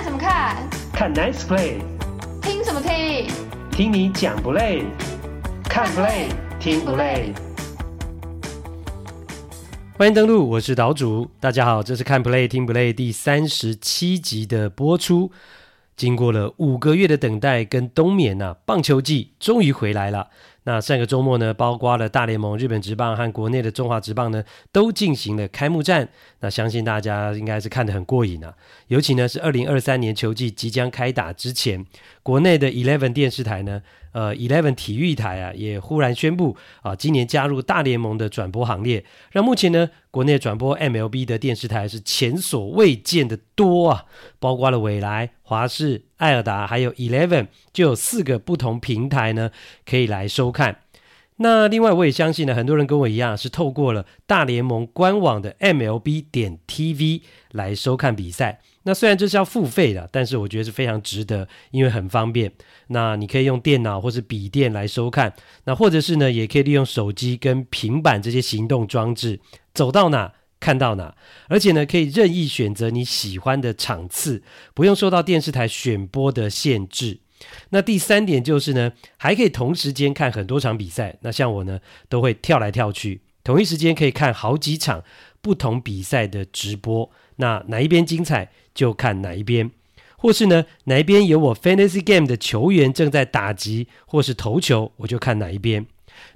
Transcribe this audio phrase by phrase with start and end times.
[0.00, 0.56] 看什么看？
[0.94, 1.82] 看 Nice Play。
[2.40, 3.28] 听什么听？
[3.70, 4.84] 听你讲不累？
[5.64, 6.28] 看 Play
[6.58, 7.34] 听不累？
[9.98, 11.28] 欢迎登录，我是岛主。
[11.38, 15.30] 大家好，这是看 Play 听不累第三十七集的播出。
[15.96, 20.30] 经过了五个月的等待跟冬眠呐、啊，棒球季终于回来了。
[20.70, 26.08] 那上个周末呢，包括了大联盟、日本职棒和国内的中华职棒呢，都进行了开幕战。
[26.38, 28.54] 那相信大家应该是看得很过瘾啊。
[28.86, 31.84] 尤其呢是二零二三年球季即将开打之前，
[32.22, 44.06] 国内的 Eleven 电视台呢，呃，Eleven 体育台啊，也忽然宣布啊，今年加入大联盟的转播行列，让目前呢国内转播 MLB 的电视台是前所未见的多啊，
[44.38, 49.50] 包括了纬来、华视、爱尔达，还有 Eleven，就有四个不同平台呢
[49.84, 50.80] 可以来收看。
[51.36, 58.60] 那另外我也相信呢，很多人跟我一样是透过了大联盟官网的 MLB 点 TV 来收看比赛。
[58.84, 62.50] 那虽然这是要付费的，但是我觉得是非常值得，因为很方便。
[62.88, 69.40] 那你可以用电脑或是笔电来收看，那或者是呢，也可以利用手机跟平板这些行动装置，
[69.74, 71.14] 走到哪看到哪，
[71.48, 74.42] 而且呢，可以任意选择你喜欢的场次，
[74.74, 77.20] 不用受到电视台选播的限制。
[77.70, 81.16] 那第三点就是呢，还可以同时间看很多场比赛。
[81.22, 85.02] 那像我呢，都会跳来跳去，同一时间可以看好几场
[85.40, 87.10] 不同比赛的直播。
[87.36, 89.70] 那哪一边精彩就看哪一边，
[90.16, 95.86] 或是呢，哪一边有我 Fantasy Game 的球员正在打击或是投球，我就看哪一边。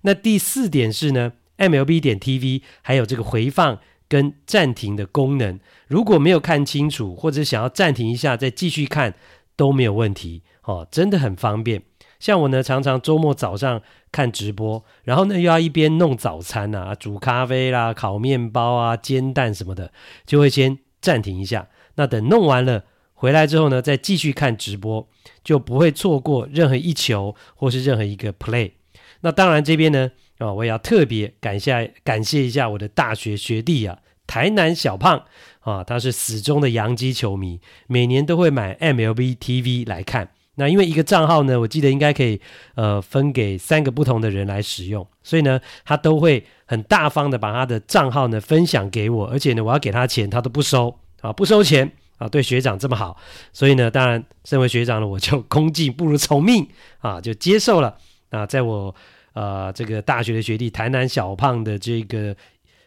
[0.02, 9.14] 那第四点是呢，MLB 点 TV 还有这个回放跟暂停的功能，如果没有看清楚或者想要暂停一下再继续看
[9.56, 11.82] 都没有问题哦，真的很方便。
[12.18, 19.92] 像我呢，常常周末早上看直播，然后呢又要一边弄早餐啊，煮咖啡啦、烤面包啊、煎蛋什么的，
[20.27, 20.78] 就会先。
[21.05, 25.08] 暂停一下，那等弄完了回来之后呢，再继续看直播，
[25.42, 28.72] 就不会错过任何一球或是任何一个 play。
[29.20, 35.24] 那当然这边呢，啊，我也要特别感谢感谢一下我的大学学弟啊，台南小胖
[35.60, 40.30] 啊，他是死忠的洋基球迷，每年都会买 MLB TV 来看。
[40.56, 42.40] 那因为一个账号呢，我记得应该可以
[42.74, 53.17] 呃分给三个不同的人来使用，所以呢，他都会很大方的把他的账号呢分享给我，而且呢，我要给他钱，他都不收啊，不收钱啊，对学长这么好，
[53.51, 56.68] 所以呢，当然身为学长呢，我就 恭敬不如从命
[56.98, 57.96] 啊，就接受了
[58.29, 58.95] 啊，在我
[59.33, 62.36] 呃这个大学的学弟台南小胖的这个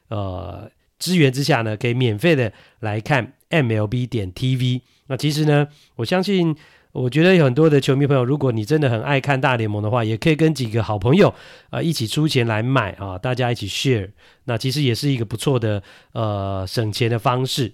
[0.09, 4.81] 呃支援之下呢，可以免费的来看 MLB 点 TV。
[5.07, 6.55] 那其实呢，我相信。
[6.93, 11.31] 我觉得有很多的球迷朋友，如果你真的很爱看大联盟的话，也可以跟几个好朋友
[11.69, 14.09] 啊、一起出钱来买啊，大家一起 share，
[14.45, 15.83] 那其实也是一个不错的
[16.13, 17.71] 呃省钱的方式。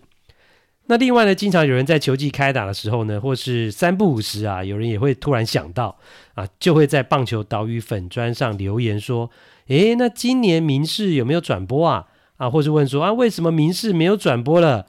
[0.88, 5.98] 那另外呢，经常有人在球季开打的时候呢，或是三不五时啊，有人也会突然想到
[6.34, 9.30] 啊，就会在棒球岛屿粉砖上留言说
[9.68, 12.06] ：“诶，那今年民视有没有转播啊？
[12.36, 14.86] 啊，或是问说啊，为什么民视没有转播了？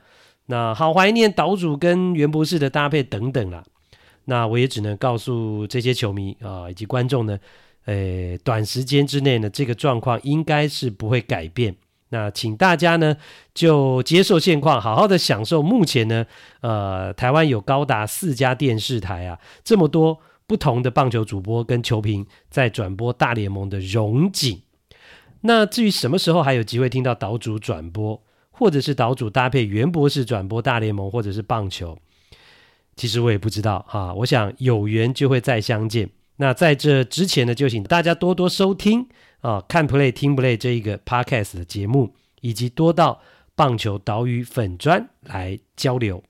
[0.47, 3.63] 那好怀念岛主跟袁博士的搭配等等啦。”
[4.27, 7.39] 那我也只能告诉这些球迷啊、以及观众呢，
[7.85, 11.77] 诶，短时间之内呢，这个状况应该是不会改变。
[12.11, 13.17] 那请大家呢
[13.53, 16.27] 就接受现况，好好的享受目前呢，
[16.61, 24.63] 呃，台湾有高达四家电视台啊，这么多不同的棒球主播跟球评在转播大联盟的荣景。
[25.41, 31.99] 那至于什么时候还有机会听到岛主转播，或者是岛主搭配袁博士转播大联盟或者是棒球？
[32.97, 36.09] 其实我也不知道哈，我想有缘就会再相见。
[36.37, 39.09] 那在这之前呢，就请大家多多收听
[39.45, 43.21] 啊，看 play 听 play 这一个 podcast 的节目，以及多到
[43.55, 46.25] 棒球岛屿粉砖来交流。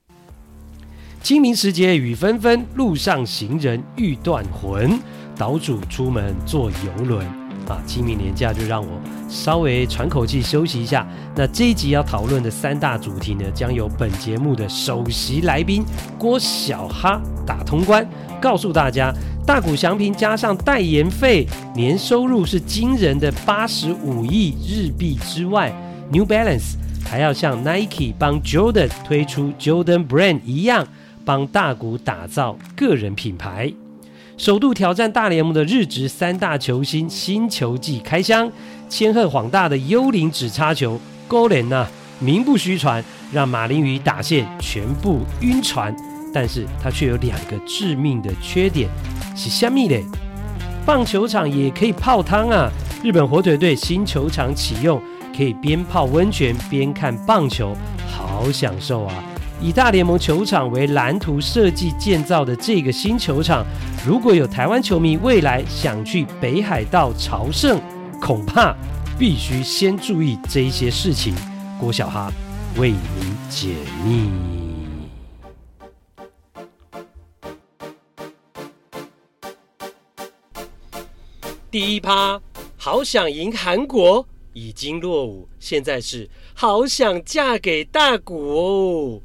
[1.22, 4.98] 清明时节雨纷纷，路上行人欲断魂。
[5.36, 7.44] 岛主出门坐游轮。
[7.69, 11.06] 啊，清明年假就让我稍微喘口气休息一下。
[11.34, 15.84] 那这一集要讨论的三大主题呢，将由本节目的首席来宾
[16.19, 18.06] 郭小哈打通关，
[18.41, 19.12] 告诉大家
[19.47, 25.72] 大谷祥平加上代言费，年收入是惊人的八十五亿日币之外
[26.12, 26.74] ，New Balance
[27.04, 30.86] 还要像 Nike 帮 Jordan 推出 Jordan Brand 一样，
[31.24, 33.72] 帮大谷打造个人品牌。
[34.36, 38.51] 首度挑战大联盟的日职三大球星新球季开箱，
[38.89, 41.86] 千贺滉大的幽灵指叉球勾连呐，
[42.19, 43.03] 名不虚传，
[43.33, 45.95] 让马林鱼打线全部晕船。
[46.33, 48.91] 但是它却有两个致命的缺点，
[49.36, 50.04] 是虾米嘞？
[50.84, 52.69] 棒球场也可以泡汤啊！
[53.04, 55.01] 日本火腿队新球场启用，
[55.37, 57.77] 可以边泡温泉边看棒球，
[58.10, 59.15] 好享受啊！
[59.63, 63.65] 以大联盟球场为蓝图设计建造的这个新球场，
[64.06, 67.80] 如果有台湾球迷未来想去北海道朝圣，
[68.21, 68.77] 恐怕
[69.18, 71.34] 必须先注意这一些事情。
[71.80, 72.30] 郭小哈
[72.77, 72.98] 为您
[73.48, 73.68] 解
[74.04, 74.30] 密。
[81.71, 82.39] 第一趴，
[82.77, 89.22] 好想赢韩国已经落伍，现在是好想嫁给大谷哦。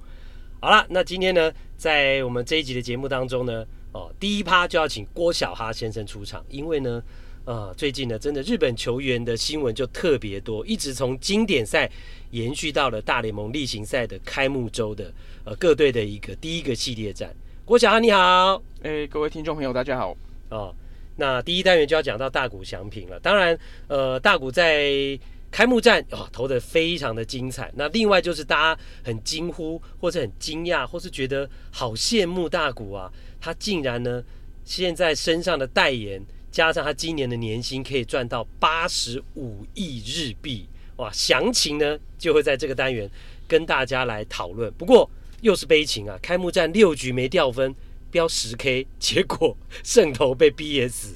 [0.61, 7.01] 好了，那今天呢，在我们这一集的节目当中呢，哦，第一趴就要请郭小哈先生出场，因为呢，
[7.45, 11.89] 呃，最近呢，真的日本球员的新闻就特别多，一直从经典赛
[12.31, 15.11] 延续到了大联盟例行赛的开幕周的
[15.43, 17.33] 呃各队的一个第一个系列战。
[17.65, 20.15] 郭小哈你好，哎，各位听众朋友大家好。
[20.49, 20.73] 哦，
[21.15, 23.57] 那第一单元就要讲到大谷翔平了，当然，
[23.87, 25.19] 呃，大谷在。
[25.51, 27.71] 开幕战哦，投的非常的精彩。
[27.75, 34.23] 那另外就是大家很惊呼，或者很惊讶，或是觉得好羡慕大谷啊，他竟然呢，
[34.65, 36.21] 现在身上的代言
[36.51, 41.09] 加上他今年的年薪可以赚到八十五亿日币哇！
[41.13, 43.09] 详情呢就会在这个单元
[43.47, 44.71] 跟大家来讨论。
[44.73, 45.09] 不过
[45.41, 47.73] 又是悲情啊，开幕战六局没掉分，
[48.11, 51.13] 飙十 K，结果胜投被 BS。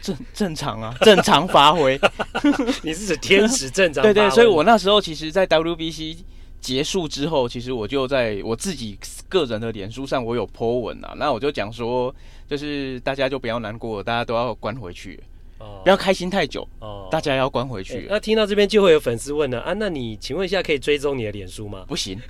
[0.00, 1.98] 正正常啊， 正常发挥。
[2.84, 4.02] 你是指天使正常？
[4.02, 6.18] 对，对对，所以我那时候其实，在 WBC
[6.60, 12.14] 结束之后，其实我就在我自己个人的脸书上，我有 po 文啊，那我就讲说，
[12.48, 15.18] 就是大家就不要难过，大家都要关回去。
[15.58, 18.06] 哦，不要开心太久哦，大家要关回去。
[18.08, 21.84] 那听到这边就会有粉丝问了啊，那你请问一下，可以追踪你的脸书吗？
[21.88, 22.20] 不行，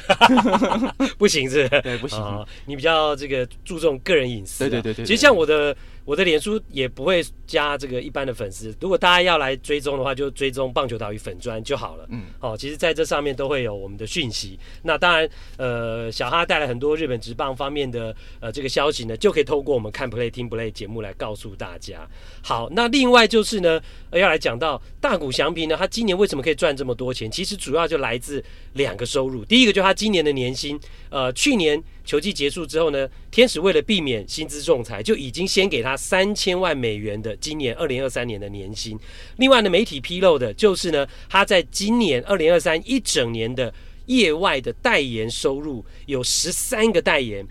[1.18, 1.82] 不行是不是？
[1.82, 2.18] 对，不行。
[2.18, 4.60] 哦，你比较这个注重个人隐私。
[4.68, 5.04] 对对对对。
[5.04, 5.76] 其实像我的。
[6.08, 12.06] 我的脸书也不会加这个一般的粉丝，如果大家要来追踪的话，就追踪棒球岛屿粉砖就好了。
[12.08, 14.58] 嗯，好，其实在这上面都会有我们的讯息。
[14.84, 15.28] 那当然，
[15.58, 22.08] 呃，小哈带来很多日本职棒方面的呃这个消息呢，就可以透过我们看 play 听 play 节目来告诉大家。
[22.42, 23.78] 好，那另外就是呢，
[24.12, 27.30] 要来讲到大谷翔平呢，他今年为什么可以赚这么多钱？
[27.30, 29.44] 其实主要就来自两个收入。
[29.44, 31.78] 第一个就是他今年的年薪，呃，去年。
[32.08, 38.98] 球季结束之后呢，天使为了避免薪资仲裁，就已经先给他三千万美元的今年二零二三年的年薪。
[39.36, 43.70] 另外呢，媒体披露的就是呢，他在今年二零二三一整年的
[44.06, 47.46] 业外的代言收入有十三个代言。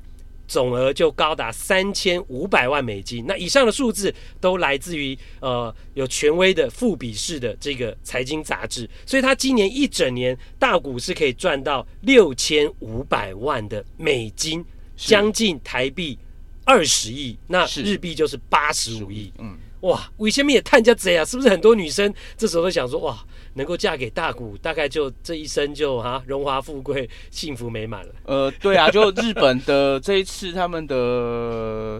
[0.48, 3.26] 总额就高达三千五百万美金。
[3.28, 14.64] 那以上的数字都来自于呃有权威的富比士的这个财经杂志，所以他今年一整年大股是可以赚到六千五百万的美金，
[14.96, 16.18] 将近台币
[16.64, 19.32] 二十亿，那日币就是八十五亿。
[19.40, 21.24] 嗯，哇，为什么也探家贼啊？
[21.24, 23.18] 是不是很多女生这时候都想说哇？
[23.54, 28.14] 能够嫁给大谷，大概就这一生就哈荣华富贵、幸福美满了。
[28.26, 32.00] 呃，对啊，就日本的这一次他们的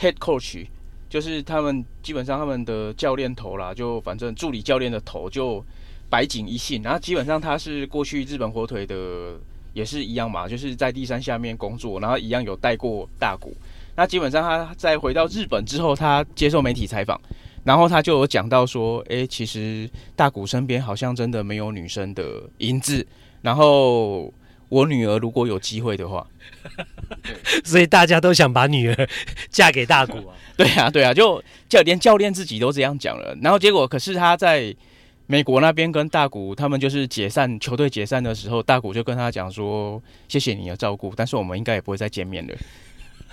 [0.00, 0.66] head coach，
[1.08, 5.64] 就是他们基本上他们的教练头啦，就反正助理教练的头就
[6.10, 9.38] 白井一信，然后基本上他是过去日本火腿的
[9.72, 13.54] 也是一样嘛，就是在第三下面工作，然后一样有带过大谷。
[13.96, 17.20] 那基本上他在回到日本之后，他接受媒体采访。
[17.64, 23.04] 然后他就有讲到说，哎，其实大谷身边好像真的没有女生的影子。
[23.42, 24.32] 然后
[24.68, 26.24] 我女儿如果有机会的话，
[27.64, 29.08] 所以大家都想把女儿
[29.50, 30.36] 嫁给大谷啊。
[30.56, 33.36] 对啊，对啊，就教连教练自己都这样讲了。
[33.42, 34.72] 然后结果，可是他在
[35.26, 42.54] 美国那边跟大谷他们就是解散球队解散的时候，大谷就跟他讲说，谢谢你的照顾，但是我们应该也不会再见面了。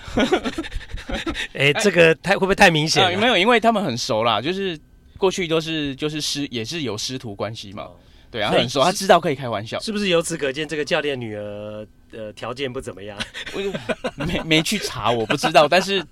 [1.54, 3.20] 哎、欸，这个太会不会太明显、啊？
[3.20, 4.80] 没有，因为他们很熟啦，就是
[5.18, 7.88] 过去都是就是师，也是有师徒关系嘛。
[8.30, 9.80] 对啊，很熟，他知道可以开玩笑。
[9.80, 13.18] 是不是由此可见，这个教练女儿的条件不怎么样？
[13.54, 15.68] 我没没去查，我不知道。
[15.68, 16.04] 但是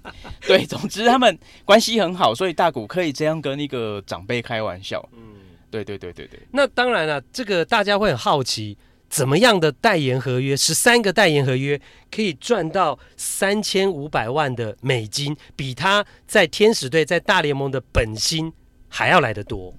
[0.42, 5.04] 对，总之他们关系很好，所以大谷可以这样跟那个长辈开玩笑。
[5.14, 5.34] 嗯，
[5.72, 6.40] 对对对对对。
[6.52, 8.78] 那当然了，这个大家会很好奇。
[9.12, 10.56] 怎么样的代言合约？
[10.56, 18.52] 十三个代言合约可以赚到三千五百万的美金，比他在天使队在大联盟的本薪
[18.88, 19.74] 还要来得多。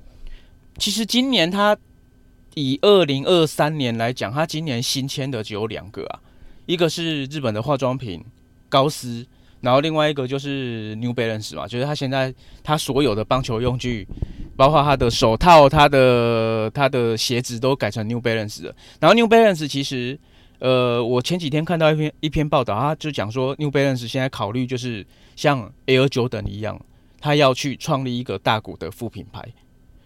[0.76, 1.74] 其实今年他
[2.54, 6.20] 以二零二三年来讲，他今年新签的只有两个啊，
[6.66, 8.22] 一个是日本的化妆品
[8.68, 9.26] 高斯。
[9.62, 14.06] 然后另外一个就是 New Balance 嘛，就是他现在他所有的棒球用具，
[14.56, 18.74] 包括他的手套、他的他的鞋子都改成 New Balance 了。
[19.00, 20.18] 然后 New Balance 其实，
[20.58, 25.04] 呃，我前几天看到一篇一篇报道，他就讲说 New Balance 现在考虑就是
[25.34, 26.80] 像 Air Jordan 一样，
[27.20, 29.44] 他要去创立一个大股的副品牌，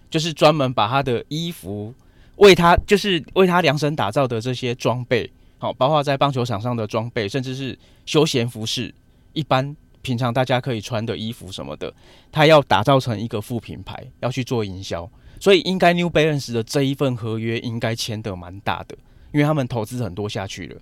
[0.08, 1.92] 就是专门把他的衣服
[2.36, 8.94] 为他就是为他量身打造的这些装备好，包括在棒球场上的装备，甚至是休闲服饰，
[9.32, 9.74] 一般
[10.06, 11.92] 平常大家可以穿的衣服什么的，
[12.30, 15.10] 他要打造成一个副品牌，要去做营销，
[15.40, 18.96] 所以应该 New Balance 的这一份合约应该签得蛮大的，
[19.32, 20.76] 因为他们投资很多下去了。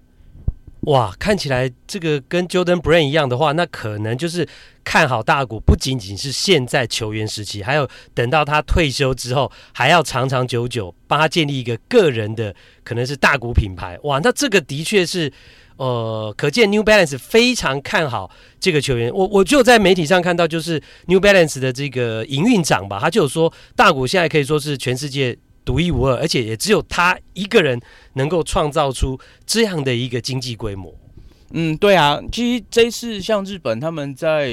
[0.93, 4.47] 哇，看起来这个跟 Jordan Brand 一样的话，那可能就是
[4.85, 13.99] 看好大谷，不仅仅是现在球员时期，还有等到他退休之后，还要长长久久帮他建立一个个人的可能是大谷品牌。
[14.03, 15.33] 哇，那这个的确是，
[15.77, 19.13] 呃，可见 New Balance 非常看好这个球员。
[19.13, 25.39] 我我就在媒体上看到，就是 New Balance 的这个营运长吧，他就有说，大谷现在可以说是全世界。
[25.67, 27.81] 独一无二，而且也只有他一个人
[28.17, 30.95] 能够创造出这样的一个经济规模。
[31.53, 34.53] 嗯，对啊，其实这一次像日本他们在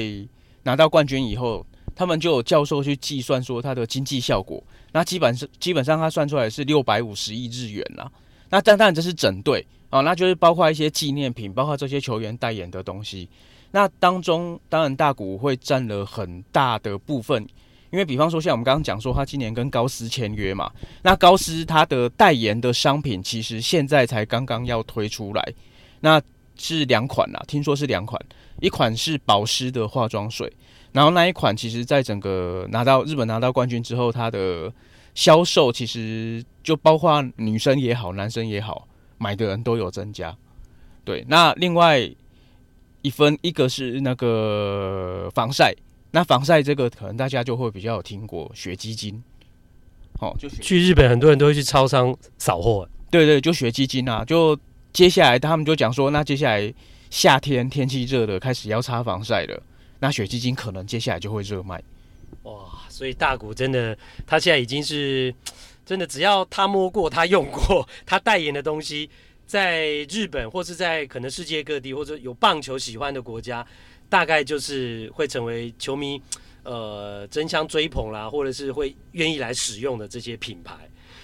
[0.62, 4.64] 拿到冠军以后，他们就有教授去计算说它的经济效果。
[4.92, 8.10] 那基本上基本上他算出来是六百五十亿日元啦。
[8.48, 13.28] 那但当然这是整队哦，那就是包括一些纪念品，包括这些球员代言的东西。
[13.70, 17.46] 那当中当然大谷会占了很大的部分。
[17.90, 20.72] 因为比方说，像我们刚刚讲说，他今年跟高斯签约嘛，
[21.02, 25.52] 那高斯他的代言的商品其实现在才刚刚要推出来，
[26.00, 26.18] 那
[26.56, 28.18] 是两款啦，听说是两款，
[28.60, 30.50] 一款是保湿的化妆水，
[30.92, 34.72] 然后那一款其实在整个拿到日本拿到冠军之后，它的
[35.14, 38.88] 销售其实就包括女生也好，男生也好，
[39.22, 40.36] 买的人都有增加。
[41.04, 42.10] 对，那另外
[43.02, 45.72] 一分一个是那个防晒。
[46.14, 49.22] 那防晒这个可能大家就会比较有听过雪基金，
[50.20, 54.22] 哦，就去日本很多人都会去超商扫货，对对，就雪基金啊。
[54.22, 54.54] 就
[54.92, 56.70] 接下来他们就讲说，那接下来
[57.08, 59.62] 夏天天气热了开始要擦防晒了，
[60.00, 61.82] 那雪基金可能接下来就会热卖。
[62.42, 65.34] 哇，所以大股真的，它现在已经是
[65.84, 69.08] 真的，只要他摸过、他用过、他代言的东西，
[69.46, 73.66] 在日本或是在可能世界各地或者有棒球喜欢的国家。
[74.08, 76.20] 大概就是会成为球迷，
[76.64, 80.74] 呃，争相追捧啦，或者是会愿意来使用的这些品牌。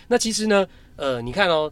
[0.06, 1.70] 那其实呢，呃，你看哦，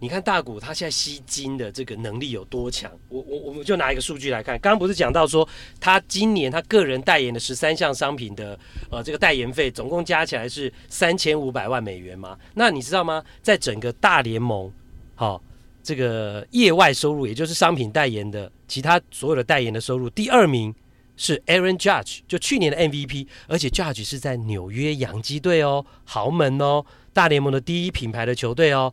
[0.00, 2.90] 你看大谷他现在吸金的这个能力有多强？
[3.08, 5.46] 我我我们就拿一个数据来看，刚刚不是讲到说
[5.78, 8.58] 他今年他个人代言的十三项商品的
[8.90, 12.36] 呃这个代言费总共加起来是三千五百万美元吗？
[12.54, 13.22] 那你知道吗？
[13.42, 14.72] 在整个大联盟，
[15.14, 15.42] 好、
[15.82, 20.74] 这个业外收入，也就是商品代言的其他所有的代言的收入，第二名
[21.16, 28.90] 是 Aaron Judge，就去年的 MVP，而且 Judge 是在纽约洋基队哦，豪门哦，大联盟的第一品牌的球队哦，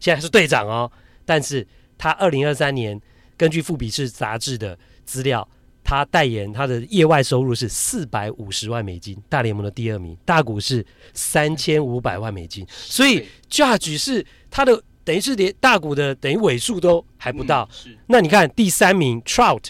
[0.00, 0.90] 现在是队长哦。
[1.24, 3.00] 但是他二零二三年
[3.36, 5.48] 根据富比士杂志的资料，
[5.82, 14.82] 他代言他的业外收入是四百五十万美金，大联盟的第二名，大股是三千五百万美金，所以 Judge 是他的。
[15.06, 19.66] 等于是连大股的等于尾数都还不到，嗯、那你看第三名 Trout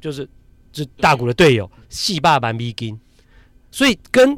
[0.00, 0.28] 就是
[0.72, 2.98] 是大谷的队友，四百万美金，
[3.70, 4.36] 所以跟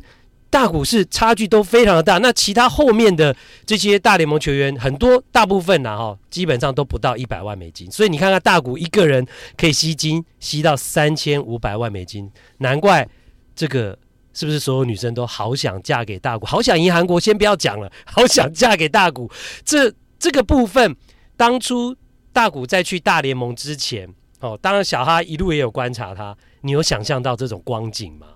[0.54, 2.18] 大谷是差距都非常的大。
[2.18, 3.34] 那其他后面的
[3.66, 7.90] 这些大联盟球员很多大部分呐哈，基本上都不到一百万美金。
[7.90, 13.08] 所以你看看大谷一个人可以吸金吸到三千五百万美金，难怪
[13.56, 13.98] 这个
[14.32, 17.18] 是不是所有女生都好想嫁给大谷，好想赢韩国？
[17.18, 19.28] 先不要讲了，好想嫁给大谷
[19.64, 19.92] 这。
[20.16, 20.96] 这个部分，
[21.36, 21.94] 当初
[22.32, 24.08] 大谷在去大联盟之前，
[24.40, 28.28] 哦，当然小哈一路也有观察他，你有想象到这种光景吗？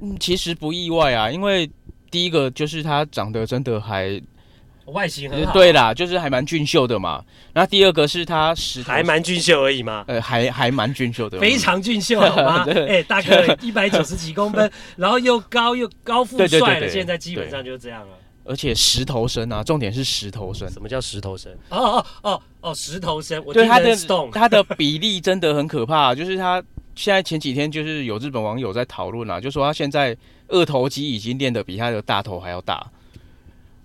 [0.00, 1.68] 嗯，其实不意外啊，因为
[2.10, 4.20] 第一个就是他长得真的还
[4.86, 7.22] 外形很好，对啦，就是还蛮俊秀的嘛。
[7.52, 12.64] 那第二个是他实还蛮俊秀而已嘛，呃，还还蛮俊秀的，非常俊秀好吗？
[12.70, 18.14] 哎、欸，大哥 一百九十几公分， 然后又高又高富帅的，现在基本上就是这样了。
[18.44, 20.66] 而且石头身啊，重点是石头身。
[20.70, 21.52] 什么叫石头身？
[21.68, 23.44] 哦哦哦哦，石头身。
[23.52, 23.94] 对他的
[24.32, 26.62] 他的比例真的很可怕，就是他
[26.98, 30.16] 现在前几天就是有日本网友在讨论啊，就说他现在
[30.48, 32.84] 二头肌已经练得比他的大头还要大。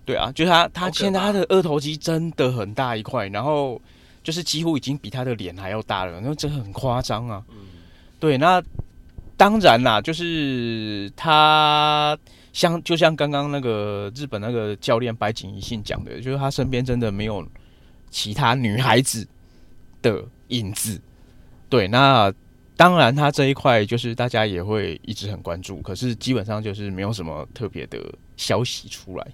[0.04, 3.80] 对啊，就是他他现在他的二头肌真的很大一块，然后
[4.24, 7.40] 就是几乎已经比他的脸还要大了，那真的很夸张啊。
[7.50, 7.56] 嗯，
[8.18, 8.60] 对，那
[9.36, 12.18] 当然啦，就是他。
[12.52, 17.44] 像就像刚刚那个日本那个教练白井一信讲的，就是他身边真的没有
[18.10, 19.26] 其他女孩子
[20.00, 21.00] 的影子。
[21.68, 22.32] 对，那
[22.76, 27.98] 当然他这一块就是大家也会一直很关注，可是基本上就是没有什么特别的
[28.36, 29.26] 消息出来。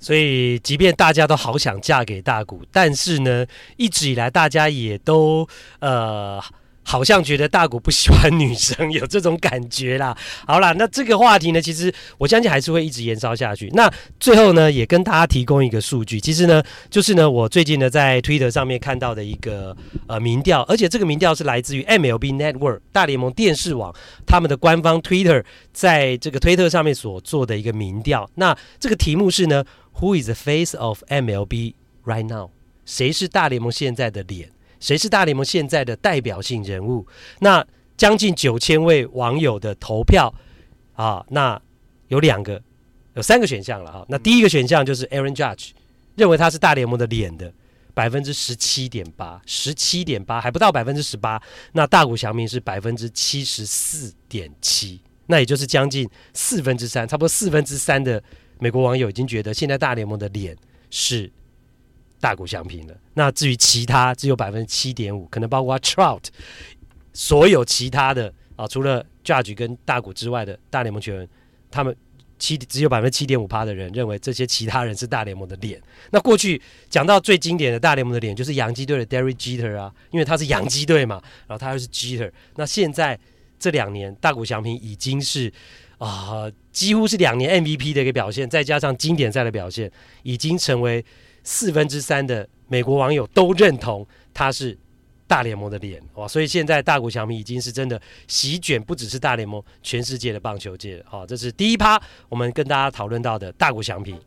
[0.00, 5.48] 所以即便大家都好想嫁给大谷，但是呢，一直以来大家也都
[5.80, 6.42] 呃。
[6.88, 10.16] 好像觉得大谷不喜欢女生，有这种感觉啦。
[10.46, 13.68] 好啦，那这个话题呢，其实我相信还是会一直延烧下去。
[13.74, 19.76] 那最后呢，也跟大家提供一个数据，其实呢，就是呢，我最近呢在 Twitter 上面看到的一个
[20.06, 23.94] 呃民调，而且这个民调是来自于 MLB Network 大联盟电视网
[24.26, 28.30] 他们的官方 Twitter 在这个推特上面所做的一个民调。
[28.36, 29.62] 那这个题目是呢
[30.00, 31.74] ，Who is the face of MLB
[32.06, 32.48] right now？
[32.86, 34.48] 谁是大联盟现在的脸？
[34.80, 37.06] 谁是大联盟现在的代表性人物？
[37.40, 37.66] 那
[37.96, 40.32] 将近九千位网友的投票
[40.92, 41.60] 啊，那
[42.08, 42.62] 有两个，
[43.14, 44.04] 有三个选项了啊。
[44.08, 45.70] 那第一个选项就是 Aaron Judge，
[46.14, 47.52] 认为他是大联盟的脸的
[47.92, 51.42] 百分之十七点八，十七点八还不到百分之十八。
[51.72, 58.22] 那大谷翔平是百分之七十四点七，那也就是将近四分之三，差不多四分之三的
[58.60, 60.56] 美国网友已经觉得现在大联盟的脸
[60.90, 61.30] 是。
[62.20, 62.96] 大谷翔平了。
[63.18, 66.22] 那至于其他，只有百分之七点五，可能包括 Trout，
[67.12, 71.28] 所有其他的啊，除了 Judge 跟大谷之外的大联盟球员，
[71.68, 71.92] 他们
[72.38, 75.82] 七只有百分之七点五趴的人认为这些其他人是大联盟的脸。
[76.12, 82.30] 那过去讲到最经典的大联盟的脸，就是洋基队的 Derek Jeter 啊，因为他是洋基队嘛，然后他又是 Jeter。
[82.54, 83.18] 那现在
[83.58, 85.52] 这两年，大谷翔平已经是
[85.98, 89.90] 啊、几乎是两年 MVP 的一个表现，再加上经典赛的表现，
[90.22, 91.04] 已经成为。
[91.50, 94.76] 四分之三的美国网友都认同他是
[95.26, 104.20] 大联盟的脸哇，所以现在大谷翔平已经是真的席卷不只是大联盟，全世界的棒球界好，这是第一趴，我们跟大家讨论到的大谷翔平。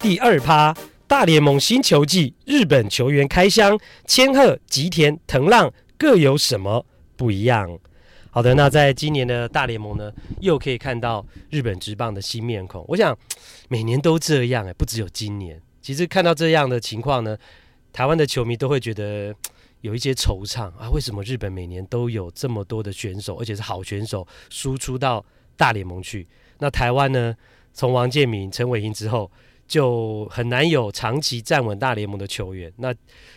[0.00, 0.76] 第二趴，
[1.06, 7.78] 大联盟新球季，日本球员开箱，千贺、吉田、藤浪各有什么不一样？
[8.38, 12.84] 好的，那在今年的大联盟呢，又可以看到日本职棒的新面孔。
[12.86, 13.18] 我想
[13.68, 15.60] 每年都这样哎，不只有今年。
[15.82, 17.36] 其实看到这样的情况呢，
[17.92, 19.34] 台湾的球迷都会觉得
[19.80, 20.88] 有一些惆怅啊。
[20.92, 25.26] 为什么日本每年都有这么多的选手，而且是好选手输出到
[25.56, 26.24] 大联盟去？
[26.60, 27.34] 那台湾呢，
[27.72, 29.28] 从王建民、陈伟霆之后。
[29.68, 32.72] 就很难有长期站稳大联盟的球员。
[32.78, 32.92] 那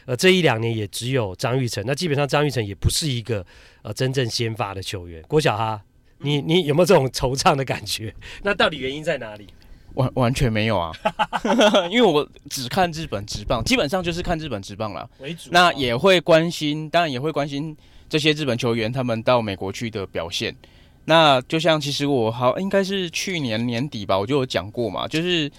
[0.05, 1.83] 呃，这一两年也只有张玉成。
[1.85, 3.45] 那基本上张玉成也不是一个
[3.83, 5.21] 呃真正先发的球员。
[5.27, 5.79] 郭小哈，
[6.19, 8.15] 你你有没有这种惆怅的感觉？
[8.41, 9.47] 那到底原因在哪里？
[9.95, 10.91] 完完全没有啊，
[11.91, 15.49] 因为我只看日本职棒，基本上就是看日本职棒了为主。
[15.51, 17.75] 那也会关心，当然也会关心
[18.07, 20.55] 这些日本球员他们到美国去的表现。
[21.03, 25.51] 那就像其实我好应该是去年年底吧，我就有讲过嘛，就是。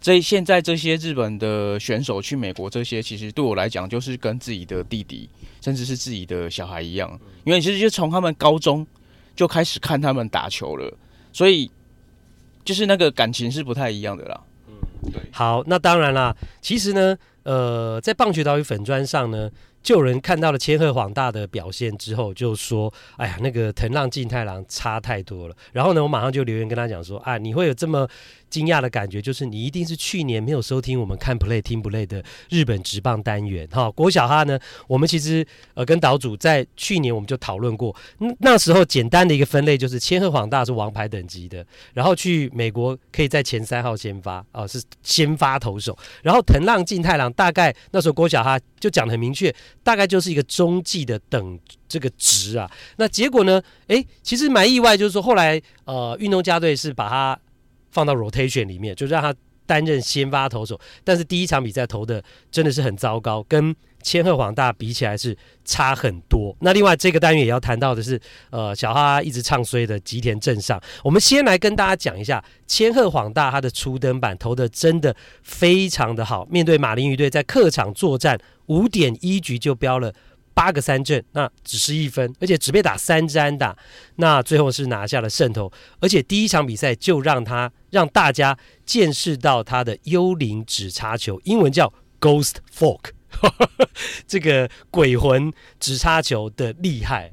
[0.00, 5.28] 这现在这些日本的选手去美国，这些其实对我来讲就是跟自己的弟弟，
[5.60, 8.86] 甚至是自己的小孩一样，因为其实就从他们高中
[9.36, 10.90] 就开始看他们打球了，
[11.34, 11.70] 所以
[12.64, 14.40] 就是那个感情是不太一样的啦。
[14.68, 14.74] 嗯，
[15.12, 15.20] 对。
[15.32, 19.50] 好，那当然啦，其实呢，呃，在棒球岛屿粉砖上呢，
[19.82, 28.08] 就有人看到了千贺滉大的表现之后，就说：“哎呀，那个藤浪晋太郎差太多了。”然后呢，我马上就留言跟他讲说：“啊，你会有这么。”
[28.50, 33.90] 惊讶的感觉就是你一定是去年没有收听我们看 play 听 play 的日本职棒单元哈。
[33.92, 34.58] 郭小哈呢，
[34.88, 37.94] 我们其实呃跟岛主在去年我们就讨论过，
[38.40, 51.58] 那时候简单的一个分类就是千贺滉大是王牌等级的，然后去美国可以在前三号先发哦、呃，是先发投手，然后藤浪晋太郎大概那时候郭小哈就讲得很明确，大概就是一个中继的等
[51.88, 52.70] 这个值啊。
[52.96, 57.38] 那结果呢，诶，其实蛮意外，就是说后来呃运动家队是把他。
[57.90, 59.34] 放到 rotation 里面，就让他
[59.66, 60.78] 担任先发投手。
[61.04, 66.56] 但是第一场比赛投的真的是很糟糕，跟千贺滉大比起来是差很多。
[66.60, 68.18] 那另外这个单元也要谈到的是，
[68.50, 70.80] 呃，小哈一直唱衰的吉田正尚。
[71.04, 80.12] 我们先来跟大家讲一下千贺滉大他的初登板投的真的非常的好，面对马林鱼队在客场作战，五点一局就飙了。
[80.52, 83.76] 八个三振，那只是一分，而且只被打三支安打，
[84.16, 93.10] 那最后是拿下了胜投，而且第一场比赛就让他让大家见识到他的幽灵指叉球，英文叫 Ghost Fork，
[94.26, 97.30] 这个鬼魂指叉球的厉害。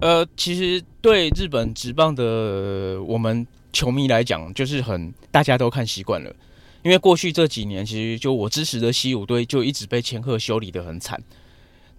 [0.00, 6.34] 呃，其实对日本职棒的我们球迷来讲，就是很大家都看习惯了，
[6.82, 11.22] 因为过去这几年，其实就我支持的西武队就一直被千鹤修理得很惨。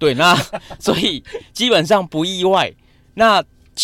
[0.02, 0.36] 对，那
[0.80, 2.74] 所以基本上不意外。
[3.14, 3.44] 那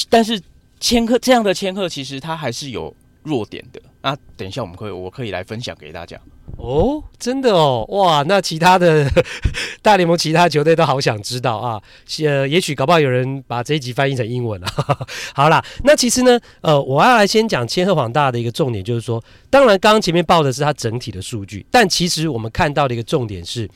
[0.10, 0.42] 但是
[0.80, 3.80] 千贺这样的千贺，其实他还是有弱点的。
[4.02, 6.20] 那等一下我们可以，我可以来分享给大家。
[6.56, 9.08] 哦，真的哦，哇，那其他的
[9.84, 11.80] 大联盟其他球队都好想知道啊，
[12.26, 14.68] 呃，也许搞不好有人把这一集翻译成英文了。
[15.36, 23.70] 好啦，那其实呢，呃，我要来先讲千贺滉大的一个重点，就是说，当然刚刚前面报的是他整体的数据，但其实我们看到的一个重点是，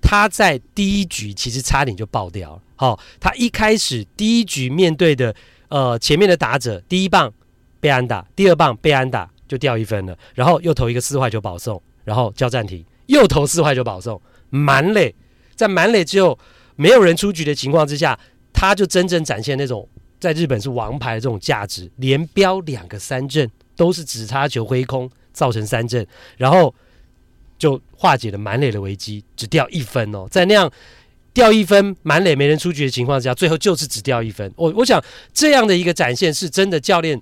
[0.00, 2.62] 他在第一局其实差点就爆掉了。
[2.76, 5.34] 好、哦，他一开始第一局面对的
[5.68, 7.32] 呃前面的打者，第一棒
[7.80, 11.82] 被安打，第二棒被安打就掉一分了，然后又投一个四坏球保送。
[12.06, 15.12] 然后叫暂停，又投四坏球保送，满垒，
[15.56, 16.38] 在满垒之后
[16.76, 18.16] 没有人出局的情况之下，
[18.52, 19.88] 他就真正展现那种
[20.20, 26.06] 在日本是王牌的这种价值，连飙两个三振，都是只差球挥空造成三振，
[26.36, 26.72] 然后
[27.58, 30.70] 就化解了满垒的危机，只掉一分哦，在那样
[31.32, 34.52] 掉一分满垒没人出局的情况之下，最后就是只掉一分。
[34.56, 37.20] 我我想这样的一个展现是真的教练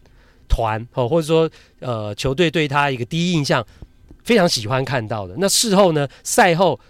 [0.49, 3.65] 团哦，或者说呃球队对他一个第一印象。
[4.23, 5.35] 非常喜欢看到的。
[5.37, 6.09] 那事后呢？
[6.23, 6.81] 赛后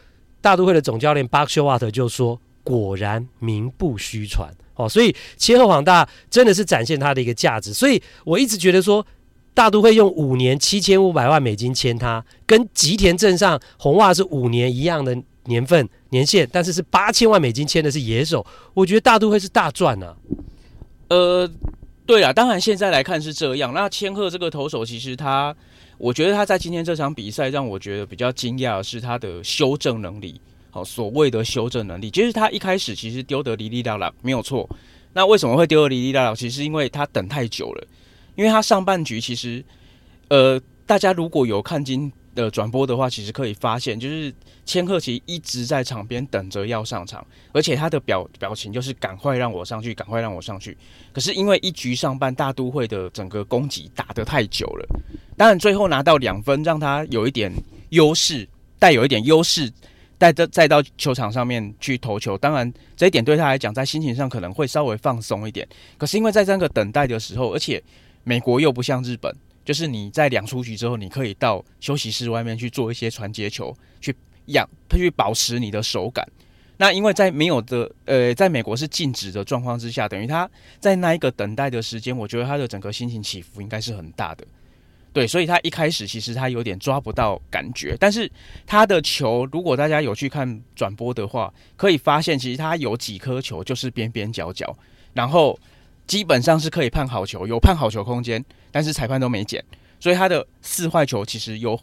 [0.40, 7.74] 大都会的总教练 Buck Showalter 就说：“果然名不虚传哦。”所以切赫广大真的是展现他的一个价值。
[7.74, 9.04] 所以我一直觉得说，
[9.54, 18.44] 大都会用五年七千五百万美金签他，跟吉田镇上红袜是五年一样的年份年限，但是是八千万美金签的是野手。
[18.74, 20.14] 我觉得大都会是大赚啊。
[21.08, 21.48] 呃，
[22.04, 23.72] 对啊，当然现在来看是这样。
[23.72, 25.54] 那千鹤这个投手其实他。
[25.96, 30.38] 我觉得他在今天这场比赛让我觉得比较惊讶的是他的修正能力。
[30.72, 34.68] 好，所谓的修正能力，其实他一开始其实丢得离离啦啦没有错。
[35.12, 36.34] 那为什么会丢得离离啦啦？
[36.34, 37.86] 其实因为他等太久了。
[38.34, 39.64] 因为他上半局其实，
[40.28, 50.76] 呃，大家如果有看今的转播的话，其实可以发现，就是千鹤其实一直在场边等着要上场，而且他的表表情就是赶快让我上去，赶快让我上去。
[51.12, 54.86] 可是因为一局上半大都会的整个攻击打得太久了。
[55.36, 57.52] 当然，最后拿到两分，让他有一点
[57.90, 59.72] 优势，带有一点优势，
[60.18, 62.36] 带着再到球场上面去投球。
[62.36, 65.68] 当然，这一点对他来讲，在心情上可能会稍微放松一点。
[65.96, 67.82] 可是因为在这个等待的时候，而且
[68.24, 69.34] 美国又不像日本，
[69.64, 74.14] 就是你在两出局之后，你可以到休息室外面去做一些传接球，去
[74.46, 76.26] 养，去保持你的手感。
[76.76, 84.44] 那因为在没有的，呃，在美国是静止的状况之下，等于他在那一个等待的时间，我觉得他的整个心情起伏应该是很大的。
[85.12, 88.28] 对，所以他一开始其实他有点抓不到感觉，但是
[88.66, 94.76] 他的球，如果大家有去看转播的话，可以发现其实他有几颗球就是边边角角，
[95.12, 95.56] 然后
[96.06, 99.64] 基本上是可以判好球，有判好球空间，但是裁判都没捡，
[99.98, 101.78] 所以他的四坏球其实有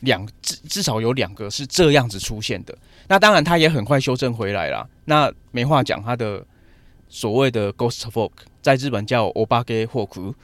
[0.00, 2.76] 两至至少有两个是这样子出现的。
[3.08, 6.44] 那当然他也很快修正回来了，那没话讲，他的
[7.08, 10.34] 所谓的 Ghost Fork 在日本叫欧巴给霍库。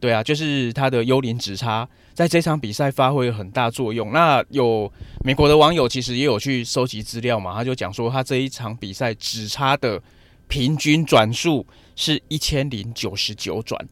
[0.00, 4.12] 对啊，就是他的幽灵指叉在这场比赛发挥很大作用。
[4.12, 4.88] 那有
[5.24, 10.00] 美国的网友其实也有去收集资料嘛，他就讲说他这一场比赛指叉的
[10.46, 11.66] 平均转速
[11.98, 13.88] 是一千零九十九转，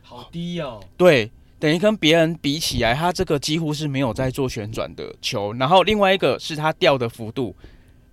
[0.00, 0.82] 好低哦。
[0.96, 5.52] 对，等于跟别人比起来，他这个几乎是没有在做旋转的球。
[5.52, 7.54] 然后另外一个是他掉的幅度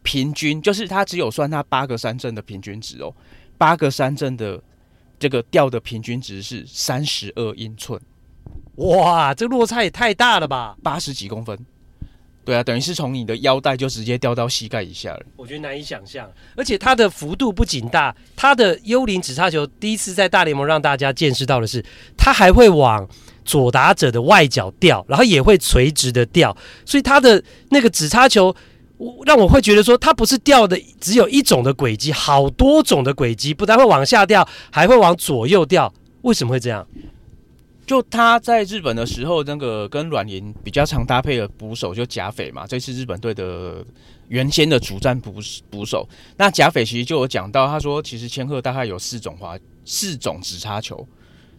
[0.01, 3.15] 平均，就是他只有算他八个三振的平均值哦，
[3.57, 4.61] 八个三振的。
[5.19, 7.97] 这个掉的平均值是三十二英寸，
[8.75, 11.57] 哇，这落差也太大了吧，八十几公分，
[12.45, 15.21] 对啊，等于是从你的腰带就直接掉到膝盖以下了。
[15.35, 21.83] 我觉得难以想象，而且它的幅度不仅大，它的幽灵指叉球第一次在大联盟让大家见识到的是，
[22.17, 23.07] 它还会往
[23.45, 28.55] 左打者的外角掉，然后也会垂直的掉，所以它的那个指叉球。
[29.25, 35.91] 让我会觉得说，它不是掉的只有一种的轨迹，好多种的轨迹，不但会往下掉，还会往左右掉。
[36.21, 36.87] 为什么会这样？
[37.85, 43.85] 就他在日本的时候，那个跟软银比较常搭配的捕手就甲斐嘛，这是日本队的
[44.29, 45.35] 原先的主战捕
[45.69, 46.07] 捕手。
[46.37, 51.05] 那甲斐其实就有讲到，他说其实千鹤大概有四种滑四种直插球，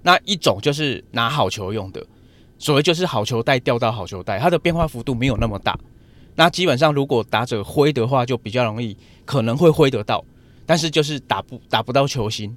[0.02, 2.04] 那一种就是拿好球用的，
[2.58, 5.78] 所谓就是好球带掉到好球带，它的变化幅度没有那么大。
[6.36, 10.24] 那基本上，如果打者挥的话，就比较容易可能会挥得到，
[10.64, 12.56] 但是就是打不打不到球心。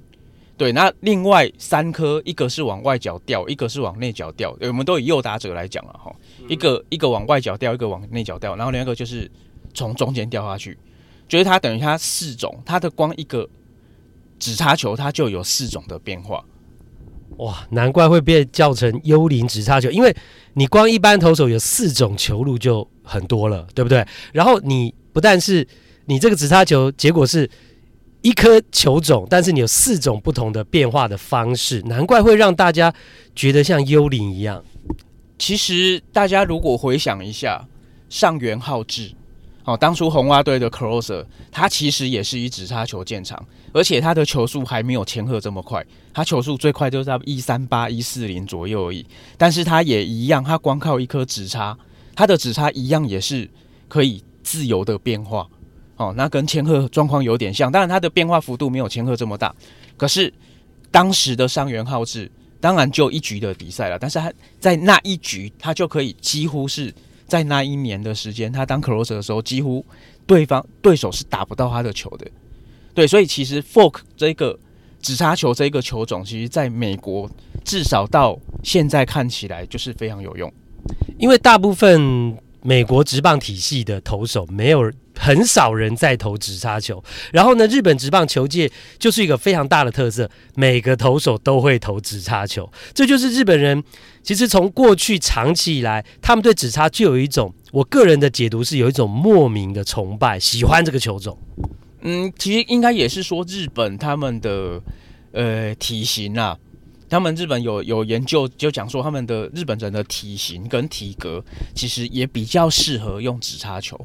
[0.58, 4.54] 对，那另外三颗，一个是往外角掉，一个是往内角掉。
[4.60, 6.14] 我们都以右打者来讲了哈，
[6.48, 9.30] 一个一个往外角掉，一个往内角掉，然后另一个就是
[9.72, 10.76] 从中间掉下去。
[11.26, 13.48] 就是它等于它四种，它的光一个
[14.38, 16.44] 指叉球，它就有四种的变化。
[17.38, 20.14] 哇，难怪会被叫成幽灵指叉球，因为
[20.54, 22.86] 你光一般投手有四种球路就。
[23.10, 24.06] 很多了，对不对？
[24.34, 25.66] 然后你不但是
[26.04, 27.48] 你这个指叉球，结果是
[28.22, 32.92] 一颗球种，但是你有四种不同的变化的方式，难怪会让大家
[33.34, 34.62] 觉得像幽灵一样。
[35.38, 37.66] 其实大家如果回想一下，
[38.08, 39.12] 上元浩志。
[39.64, 43.38] 哦，当初红蛙队的 closer，他其实也是以直叉球见长，
[43.70, 49.04] 而且他的球速还没有千鹤这么快，他球速最快就在一三八一四零左右而已。
[49.36, 51.78] 但是他也一样，他光靠一颗直叉，
[52.16, 53.46] 他的直叉一样也是
[53.88, 55.46] 可以自由的变化。
[55.98, 59.54] 哦，那跟千鹤状况有点像，当然他的变化幅度没有千鹤这么大。
[59.96, 60.32] 可是
[60.90, 66.94] 当时的伤员浩志，当然就一局的比赛了，但是他在那一局，他就可以几乎是。
[67.28, 69.84] 在那一年的时间，他当 closer 的时候，几乎
[70.26, 72.26] 对方对手是打不到他的球的。
[72.94, 74.58] 对，所以其实 fork 这个
[75.02, 77.30] 指叉球这个球种，其实在美国
[77.66, 78.34] 至少到
[78.64, 80.50] 现在看起来就是非常有用，
[81.18, 82.34] 因为大部分
[82.68, 84.92] 美国职棒体系的投手没有。
[85.20, 87.02] 很少人在投直叉球，
[87.32, 93.82] 然后呢，日本职棒球界就是一个非常大的特色，每个投手都会投直叉球，这就是日本人
[94.22, 101.36] 其实从过去长期以来，他们对直叉就有一种，我个人的解读是有一种莫名的崇拜，喜欢这个球种。
[102.02, 104.80] 嗯，其实应该也是说日本他们的
[105.32, 106.56] 呃体型啊，
[107.08, 111.44] 他们日本有有研究就讲说他们的日本人的体型跟体格
[111.74, 113.98] 其实也比较适合用直叉球。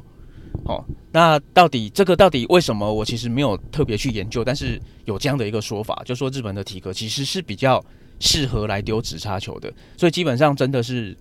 [0.66, 2.90] 哦，那到底这个到底为什么？
[2.90, 7.84] 我其实没有特别去研究，但是有这样的一个说法，就说日本的体格其实是比较
[8.18, 11.14] 适合来丢直叉球的，所以基本上真的是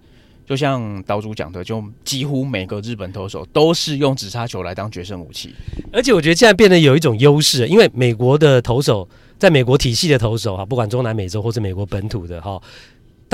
[0.46, 5.54] 就像岛主讲的，就几乎每个日本投手都是用直叉球来当决胜武器。
[5.92, 9.10] 而且我觉得现在变得有一种优势，因为美国的投手，
[9.44, 12.62] 在美国体系的投手哈，不管中南美洲或者美国本土的哈。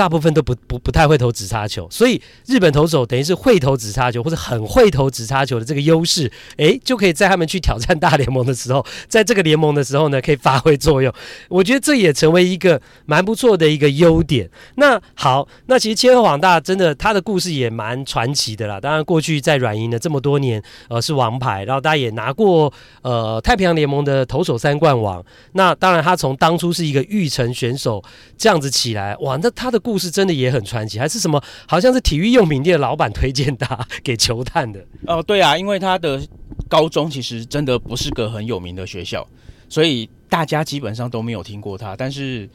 [0.00, 11.12] 大部分都不不不太会投指叉球，所以日本投手等于是会投指叉球或者很会投指叉球的这个优势，诶，就可以在他们去挑战大联盟的时候，在这个联盟的时候呢，可以发挥作用。
[11.50, 14.48] 我觉得这也成为一个蛮不错的一个优点。
[14.76, 18.80] 那好，那其实千贺滉大真的他的故事也蛮传奇的啦。
[18.80, 25.22] 当然过去在软银的这么多年，呃，是王牌，然后大家也拿过呃太平洋联盟的投手三冠王。
[25.52, 28.02] 那当然他从当初是一个育成选手
[28.38, 31.42] 这样子起来，哇，那他的故故事真的也很传奇，还是什么？
[31.66, 34.80] 好像是体育用品店的老板推荐他给球探的。
[35.04, 36.24] 哦，对啊，因为他的
[36.68, 39.26] 高中其实真的不是个很有名的学校，
[39.68, 41.96] 所以大家基本上都没有听过他。
[41.96, 42.48] 但是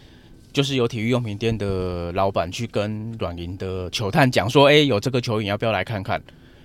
[0.54, 6.22] 就是有体育用品店的老板去跟软银的球探讲说：“哎，有这个球员，要不要来看看？”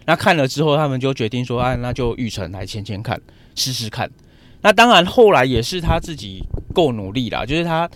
[0.07, 3.21] 那看了之后，他们就决定说：“啊，那就玉成来签签看，
[3.57, 4.09] 试试看。”
[4.63, 7.91] 那当然，后来也是他自己够努力啦，就是他。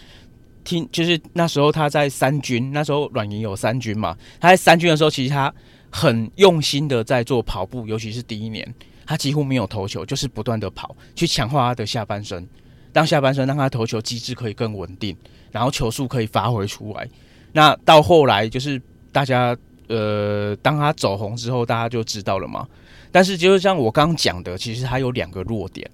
[0.64, 4.16] 听，就是那时候他在三军，那时候软银有三军嘛。
[4.40, 5.52] 他在三军的时候，其实他
[5.90, 8.74] 很用心的在做跑步，尤其是第一年，
[9.06, 12.44] 他几乎没有投球，就是不断的跑，去强化他的下半身。
[12.92, 15.16] 当下半身让他投球机制可以更稳定，
[15.52, 17.08] 然后球速可以发挥出来。
[17.52, 18.80] 那到后来就是
[19.12, 19.56] 大家
[19.88, 22.66] 呃，当他走红之后，大家就知道了嘛。
[23.12, 25.88] 但是就是像我刚刚讲的，其实他有两个弱点。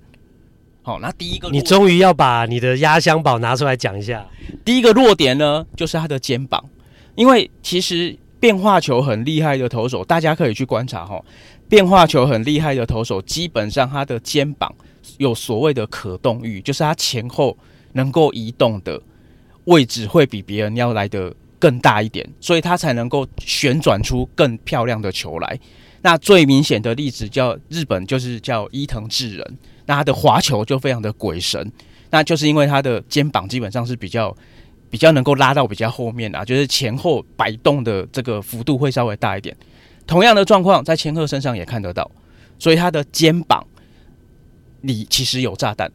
[0.82, 4.26] 好，那第一个，你终于要把你的压箱宝拿出来讲一下。
[4.64, 6.64] 第一个弱点呢，就是他的肩膀，
[7.14, 11.22] 因为其实变化球很厉害的投手，大家可以去观察哈。
[11.68, 14.74] 变化球很厉害的投手，基本上他的肩膀
[15.18, 17.56] 有所谓的可动域，就是他前后
[17.92, 19.00] 能够移动的
[19.66, 25.60] 位置会比别人要来的更大一点，所以他才能够旋转出更漂亮的球来。
[26.02, 29.58] 那最明显的例子叫日本，就是叫伊藤智人。
[29.90, 31.68] 那他的滑球就非常的鬼神，
[32.10, 34.32] 那就是因为他的肩膀基本上是比较
[34.88, 39.56] 比较能够拉到比较后面啊，就是前后摆动的这个幅度会稍微大一点。
[40.06, 42.08] 同样的状况在千鹤身上也看得到，
[42.56, 43.66] 所以他的肩膀
[44.82, 45.90] 里其实有炸弹，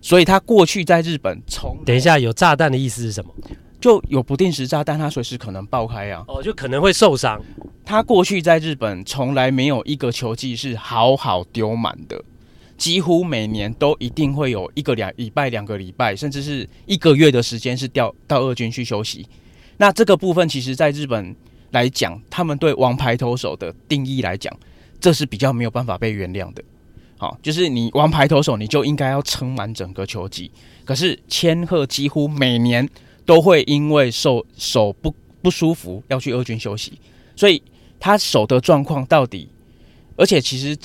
[0.00, 3.32] 所以他过去在日本从等一下有炸弹的意思是什么？
[3.80, 7.40] 就有不定时炸弹，他随时可能爆开啊，哦，就可能会受伤。
[7.84, 12.20] 他过去在日本从来没有一个球季是好好丢满的。
[12.82, 19.24] 几乎每年都一定会有一个两礼拜、两个礼拜，甚至是一个月的时间是调到二军去休息。
[19.76, 21.36] 那这个部分，其实在日本
[21.70, 24.52] 来讲，他们对王牌投手的定义来讲，
[24.98, 26.64] 这是比较没有办法被原谅的。
[27.18, 30.50] 好，就是你王牌投手，你就应该要撑满整个球季。
[30.84, 32.88] 可是千贺几乎每年
[33.24, 36.98] 都会因为受手不不舒服要去二军休息，
[37.36, 37.62] 所以
[38.00, 39.48] 他手的状况到底，
[40.16, 40.76] 而且其实。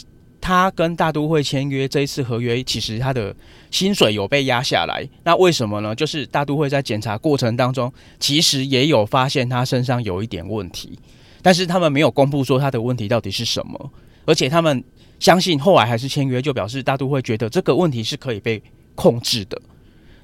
[0.48, 3.36] 他跟大都会签约这一次合约，其实他的
[3.70, 5.06] 薪水有被压下来。
[5.26, 5.94] 那为什么呢？
[5.94, 10.98] 就是大都会在检查过程当中，其实也有发现他身上有一点问题，
[11.42, 13.92] 但是他们没有公布说他的问题到底是什么。
[14.24, 14.82] 而且他们
[15.20, 18.64] 相信后来还是签约，就表示大都会觉得这个问题是可以被
[18.96, 19.62] 控制的。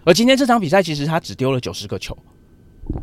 [0.05, 2.17] 而今天这场比赛，其实他只丢了九十个球，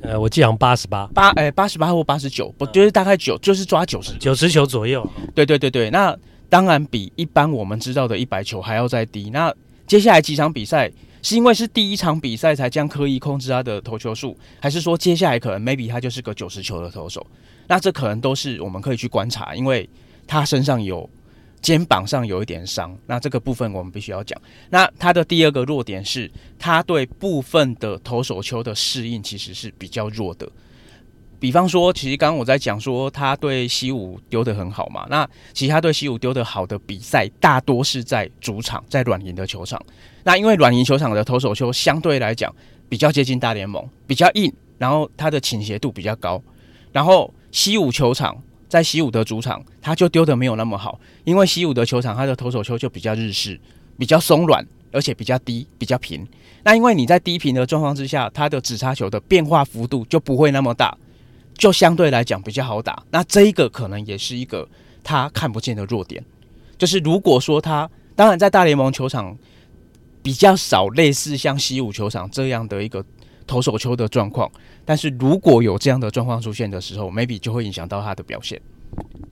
[0.00, 5.06] 呃，我记得好像八十八八，哎，八十八或八十九，不就是大概九，就是抓九十九十球左右。
[5.34, 6.16] 对对对对，那
[6.50, 9.30] 当然比一般我们知道的一百球还要再低。
[9.30, 9.54] 那
[9.86, 17.26] 接下来几场比赛，是因为是第一场比赛才这样刻意控制他的投球数，还是说接下来可能 maybe 他就是个九十球的投手？
[17.66, 19.88] 那这可能都是我们可以去观察，因为
[20.26, 21.08] 他身上有。
[21.62, 24.40] 肩膀上有一点伤，那这个部分我们必须要讲。
[24.70, 30.50] 那他的第二个弱点是，他对部分的投手球的适应其实是比较弱的。
[31.40, 39.82] 比方说，其实刚刚我在讲说他对西武丢得很好嘛，那其实他对西武丢得好的比赛大多是在主场，在软银的球场。
[40.22, 42.54] 那因为软银球场的投手丘相对来讲
[42.88, 46.40] 比较接近大联盟，比较硬，然后它的倾斜度比较高，
[46.92, 48.36] 然后西武球场。
[48.68, 53.60] 在西武的主场，他就丢得没有那么好，因为西武的球场，它的投手丘就比较日式，
[53.98, 56.24] 比较松软，而且比较低，比较平。
[56.62, 60.96] 那因为你在低平的状况之下，它的指叉球的变化幅度就不会那么大，
[61.60, 63.00] 就相对来讲比较好打。
[63.12, 64.68] 那这一个可能也是一个
[65.04, 66.20] 他看不见的弱点，
[66.76, 69.36] 就是如果说他，当然在大联盟球场
[70.20, 73.04] 比较少类似像西武球场这样的一个。
[73.46, 74.48] 投手球的状况，
[74.84, 78.60] 但是如果有这样的状况出现的时候，maybe 就会影响到他的表现。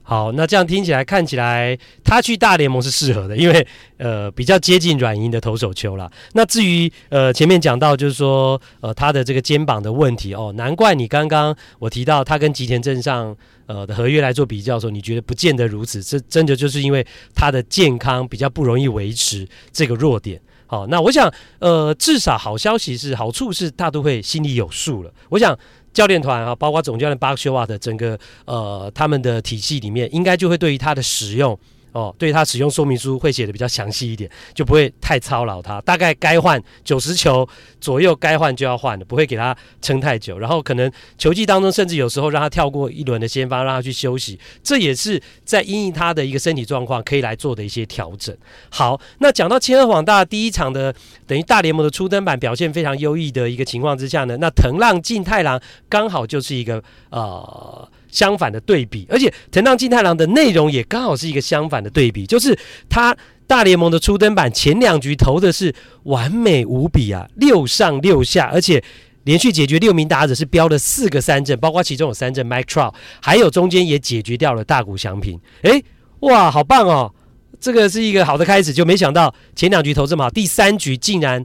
[0.01, 3.67] 好，那这样听起来看起来他去大联盟是适合的，因为
[3.97, 6.11] 呃比较接近软银的投手球啦。
[6.33, 13.35] 那至于呃前面讲到就是说呃他的这个肩膀的问题哦，难怪你刚刚我提到他跟吉田镇上
[13.67, 20.41] 呃的合约来做比较的时候，你觉得不见得如此，这真的就是因为他的健康比较不容易维持这个弱点。
[20.65, 25.11] 好，那我想，呃，至少好消息是，好处是大都会心里有数了。
[25.29, 25.57] 我想
[25.93, 31.57] 教练团啊，包括总教练巴克休瓦的整个呃他们的体系里面，应该就会对于他的使用。
[31.91, 35.81] 哦，对他使用说明书会写的比较详细一点，就不会太操劳他。
[35.81, 37.47] 大概该换九十球
[37.81, 40.37] 左右，该换就要换的，不会给他撑太久。
[40.37, 48.35] 然后可能球季当中，甚至有时候让他跳过一轮的先发，让他去休息，这也是在因应他的一个身体状况可以来做的一些调整。
[48.69, 50.93] 好，那讲到千贺滉大第一场的
[51.25, 57.89] 等于大联盟的初登板表现非常优异的一个情况之下呢，那藤浪晋太郎刚好就是一个呃。
[58.09, 62.57] 相反的对比，而且藤浪晋太郎的内容也刚好是一个相反的对比，就是
[62.89, 63.15] 他
[63.47, 68.83] 大联盟的初登板前两局投的是完美无比啊，六上六下，而且
[69.23, 75.39] 连续解决六名打者，是飙了四个三振，包括其中有三振 Mike Trout，还有中间也解决掉了大谷翔平。
[75.63, 75.83] 诶，
[76.21, 77.13] 哇，好棒哦！
[77.59, 81.43] 这个是一个好的开始，就没想到前两局投这么好，第三局竟然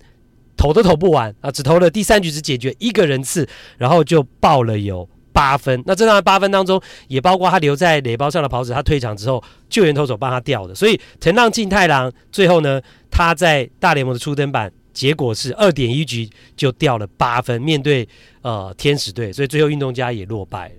[0.56, 5.08] 投都投不完啊，只投了第三局只解决一个人次，然后就爆了油。
[5.34, 18.08] 八分，那这场八分当中也包括他留在垒包上的跑者，他退场之后救援投手帮他掉的，所以藤浪晋太郎最后呢，他在大联盟的初登板结果是二点一局就掉了八分，面对
[18.42, 20.70] 呃天使队，所以最后运动家也落败。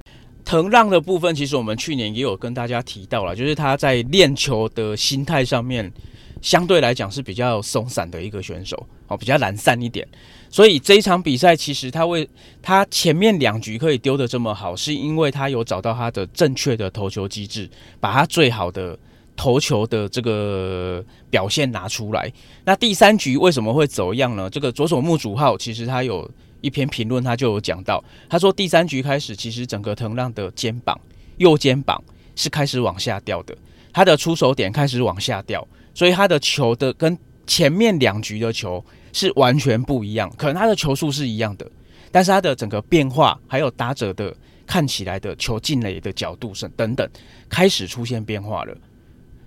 [0.45, 5.91] 藤浪的部分，其实我们去年也有跟大家提到了，就是他在练球的心态上面。
[6.41, 10.07] 相对来讲是比较松散的一个选手，哦，比较懒散一点。
[10.49, 12.27] 所以这一场比赛，其实他为
[12.61, 18.97] 他前面两局可以丢得这么好，是因为他有找到他的正确的投球机制，把他最好的
[19.35, 22.31] 投球的这个表现拿出来。
[22.63, 24.49] 那第三局为什么会走样呢？
[24.49, 26.29] 这个佐手木主浩其实他有
[26.61, 30.97] 一篇评论，他就有讲到，他说第三局开始，其实整个藤浪的肩膀
[31.37, 32.01] 右肩膀
[32.35, 33.55] 是开始往下掉的，
[33.91, 35.67] 他的出手点开始往下掉。
[35.93, 38.83] 所以他的球的跟前面两局的球
[39.15, 41.65] 是完全不一样，可能他的球速是一样的，
[42.11, 44.35] 但是他的整个变化还有打者的
[44.67, 47.09] 看起来的球进垒的角度是等等
[47.47, 48.75] 开始出现变化了。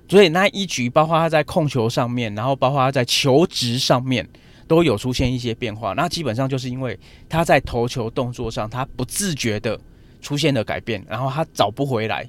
[0.09, 4.27] 所以那一局包括他在控球上面，然后包括他在球值上面
[4.67, 5.93] 都有出现一些变化。
[5.93, 9.79] 那基本上就是因为他在投球动作上他不自觉的
[10.23, 12.27] 出现了改变，然后他找不回来。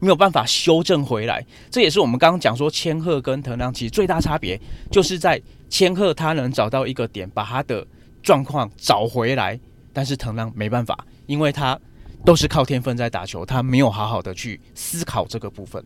[0.00, 4.58] 没有办法修正回来，这也是我们刚刚讲说千鹤跟藤浪其实最大差别，
[4.90, 5.40] 就是在
[5.70, 7.86] 千鹤他能找到一个点，把他的
[8.22, 9.58] 状况找回来，
[9.92, 11.80] 但是藤浪没办法，因为他
[12.24, 15.82] 都是靠天分在打球，他没有好好的去思考这个部分。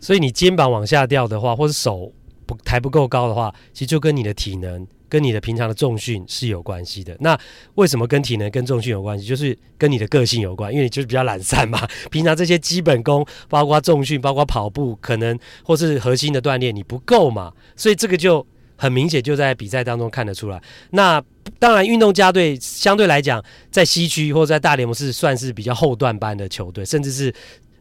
[0.00, 2.10] 所以你肩膀往下掉的话，或者手
[2.46, 4.86] 不抬不够高的话，其实就跟你的体能。
[5.06, 7.16] 跟你的平常的重训是有关系的。
[7.20, 7.38] 那
[7.76, 9.24] 为什么跟体能、跟重训有关系？
[9.24, 11.86] 就是跟你的个性有关，因为你就是比较懒散嘛。
[12.10, 17.52] 平常这些基本功，包括重训、包括跑步，可能或是核心的锻炼，你不够嘛。
[17.76, 18.44] 所以这个就
[18.76, 20.62] 很明显，就在比赛当中看得出来。
[20.90, 21.22] 那
[21.58, 27.34] 当然，运动家队相对来讲，在西区或者在大联盟是算是比较后段班的球队，甚至是。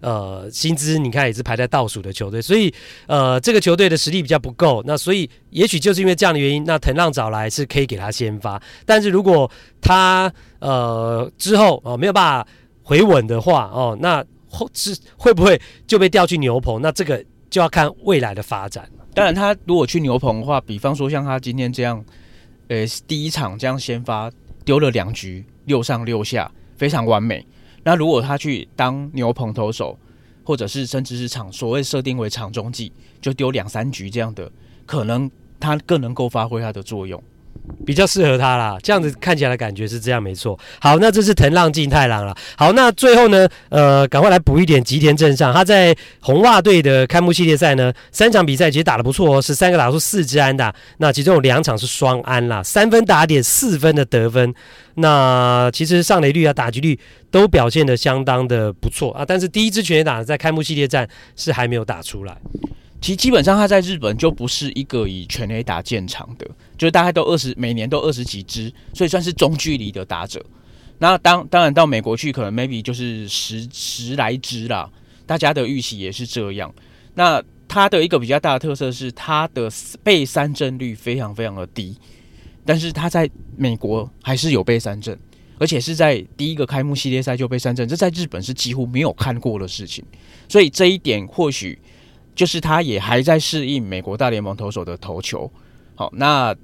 [0.03, 2.69] 呃薪资你看也是排在倒数的球队，所以
[3.07, 9.49] 呃这个球队的实力比较不够，那所以也许就是因为这样的原因，那藤浪找来是可以给他先发，但是如果
[9.79, 12.45] 他呃之后哦、没有办法
[12.81, 15.57] 回稳的话哦，那后是会不会
[15.87, 16.81] 就被调去牛棚？
[16.81, 18.85] 那这个就要看未来的发展。
[19.15, 22.03] 当然，他如果去牛棚的话，比方说像他今天这样，
[22.67, 24.31] 呃，第一场这样先发
[24.65, 27.45] 丢了两局，六上六下，非常完美。
[27.83, 29.97] 那如果他去当牛棚投手，
[30.43, 32.91] 或者是甚至是场所谓设定为场中计，
[33.21, 34.51] 就丢两三局这样的，
[34.85, 37.21] 可能他更能够发挥他的作用。
[37.85, 40.57] 比较适合他啦，这样子看起来的感觉是这样，没错。
[40.79, 42.35] 好，那这是藤浪晋太郎了。
[42.57, 45.53] 好，那最后呢，呃，赶快来补一点吉田镇上。
[45.53, 54.53] 他在红袜队的开幕系列赛呢，三场比赛其实打得不错哦，十三个打出四支安打，那其中有两场是双安啦，三分打点，四分的得分。
[54.95, 56.99] 那其实上垒率啊，打击率
[57.31, 59.25] 都表现得相当的不错啊。
[59.25, 62.37] 但是第一支全垒打在开幕系列战是还没有打出来。
[63.01, 66.47] 其实基本上他在日本就不是一个以全垒打见长的，
[66.77, 70.43] 就是大概都二十，每年都二十几支，所以算是中距离的打者。
[70.99, 74.89] 那当当然到美国去，可能 maybe 就是十十来支啦，
[75.25, 76.73] 大家的预期也是这样。
[77.15, 79.69] 那他的一个比较大的特色是他的
[80.03, 81.97] 被三振率非常非常的低，
[82.65, 85.17] 但是他在美国还是有被三振，
[85.57, 90.03] 而且是在第一个开幕系列赛就被三振，这在日本是几乎没有看过的事情。
[90.47, 91.79] 所以这一点或许。
[92.35, 95.47] 就是他也还在适应美国大联盟投手的投球，
[95.95, 96.55] 好，那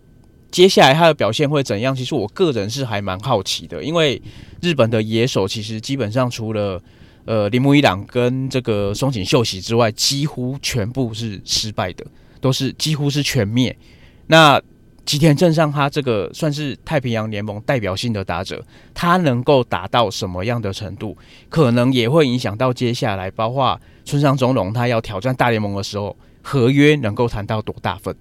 [0.51, 1.95] 接下来他的表现会怎样？
[1.95, 4.21] 其实我个人是还蛮好奇的，因为
[4.61, 6.81] 日本的野手其实基本上除了
[7.25, 12.03] 呃铃木一朗跟这个松井秀喜之外，几乎全部是失败的，
[12.41, 13.77] 都是几乎是全灭。
[14.25, 14.59] 那
[15.05, 18.63] 吉田正上他这个算是太平洋联盟代表性的打者，
[18.93, 21.15] 他能够达到什么样的程度，
[21.49, 28.15] 可能也会影响到接下来，包括村上宗隆他要挑战大联盟的时候，合约能够谈到多大份。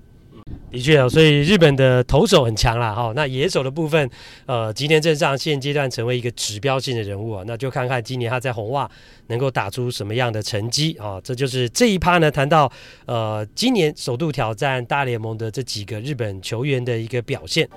[0.71, 3.13] 的确啊，所以日本的投手很强啦，哈。
[3.17, 4.11] 那野手的部分，
[4.47, 8.91] 呃，吉田镇上现阶段成为一个指标性的人物啊，那就看看今年他在红袜
[9.29, 11.19] 能够打出什么样的成绩啊。
[11.25, 12.71] 这就是这一趴呢，谈到
[13.07, 17.69] 呃，今年首度挑战大联盟的这几个日本球员的一个表现。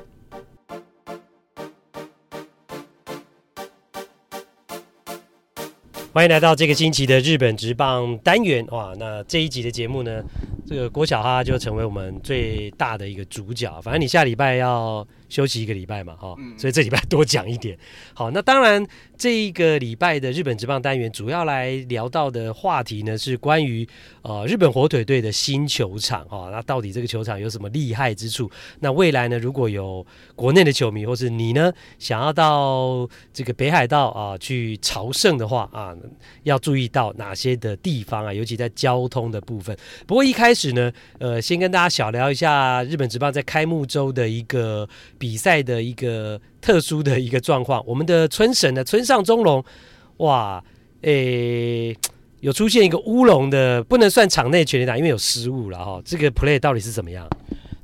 [6.13, 8.93] 欢迎来到这个星期的日本职棒单元哇！
[8.99, 10.21] 那这一集的节目呢，
[10.67, 13.79] 这个郭小哈就成为我们最大的一个主角。
[13.81, 17.75] 反正你下礼拜要休息一个礼拜嘛，哈，所以这礼拜多讲一点。
[18.13, 18.85] 好，那当然。
[19.21, 23.87] 这一个礼拜的日本职棒单元，主要来聊到的话题呢，是关于
[24.23, 26.49] 呃日本火腿队的新球场哈、哦。
[26.51, 28.49] 那到底这个球场有什么厉害之处？
[28.79, 30.03] 那未来呢，如果有
[30.35, 35.95] 国内的球迷或是你呢，想要到这个北海道啊去朝圣的话啊，
[36.41, 38.33] 要注意到哪些的地方啊？
[38.33, 39.77] 尤其在交通的部分。
[40.07, 44.89] 不过一开始呢，呃，先跟大家小聊一下日本职棒在开幕周的一个
[45.21, 46.41] 比赛的一个。
[46.61, 49.65] 特殊的一个状况，我们的村神呢，村上中龙，
[50.17, 50.63] 哇，
[51.01, 51.97] 诶、
[52.41, 55.99] 有出现一个乌龙的，不能算场内全垒打，因为有失误了哈。
[56.05, 57.27] 这个 play 到底是怎么样？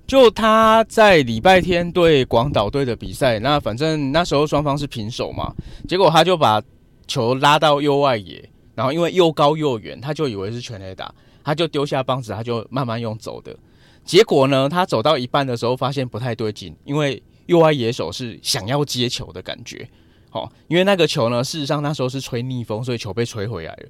[0.05, 5.51] 就他在礼拜天对广岛队的比赛，那反正那时候双方是平手嘛，
[5.88, 6.61] 结果他就把
[7.07, 11.11] 球拉到右外野，然后因为又高又远，他就以为是全垒打，
[11.43, 13.57] 他就丢下棒子，他就慢慢用走的，
[14.05, 17.19] 结果呢，他走到一半的时候发现不太对劲，因为。
[17.48, 19.89] 右外野手是想要接球的感觉，
[20.30, 23.89] 好，因为那个球呢，事实上那时候是吹逆风，所以球被吹回来了。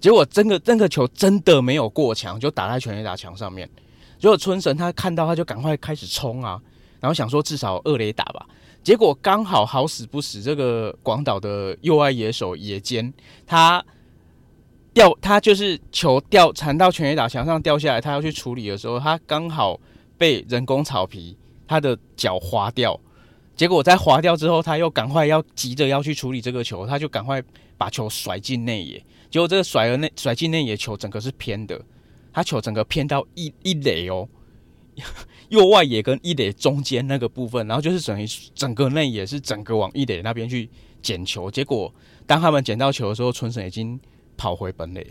[0.00, 3.68] 结果真的，那个球真的没有过墙，就打在全垒打墙上面。
[4.18, 6.60] 结果春神他看到，他就赶快开始冲啊，
[7.00, 8.46] 然后想说至少二垒打吧。
[8.82, 13.12] 结果刚好好死不死，这个广岛的右外野手野间，
[13.46, 13.84] 他
[14.92, 19.78] 掉，他就是球掉缠到全垒打墙上掉下来，他要去处理的时候，他刚好
[20.16, 21.36] 被人工草皮。
[21.68, 22.98] 他的脚滑掉，
[23.54, 27.40] 结果在滑掉之后，他又赶快要急着要去处理这个球，他就赶快
[27.76, 29.04] 把球甩进内野。
[29.30, 31.78] 结果这个甩了内甩进内野球，整个是偏的，
[32.32, 34.26] 他球整个偏到一一垒哦，
[35.50, 40.70] 右外野跟一垒中间那个部分，然后就是等于整个内野是整个往一垒那边去
[41.02, 41.50] 捡球。
[41.50, 41.92] 结果
[42.26, 44.00] 当他们捡到球的时候，春神已经
[44.36, 45.06] 跑回本垒，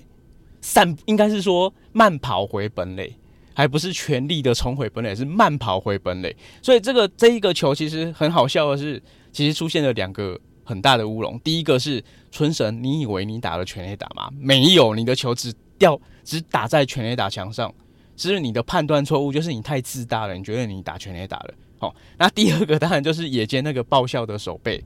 [0.61, 3.15] 散应该是说慢跑回本垒。
[3.57, 9.01] 还不是全力的冲回本垒，是慢跑回本垒，所以这个这一个球其实很好笑的是，
[9.31, 11.39] 其实出现了两个很大的乌龙。
[11.39, 14.29] 第一个是春神，你以为你打了全垒打吗？
[14.39, 17.73] 没有，你的球只掉只打在全垒打墙上，
[18.15, 21.53] 是你的判断错误，就是你太自大了，你觉得你打全垒打了。
[21.79, 24.83] 好，那第二个当然就是野间那个爆笑的手背，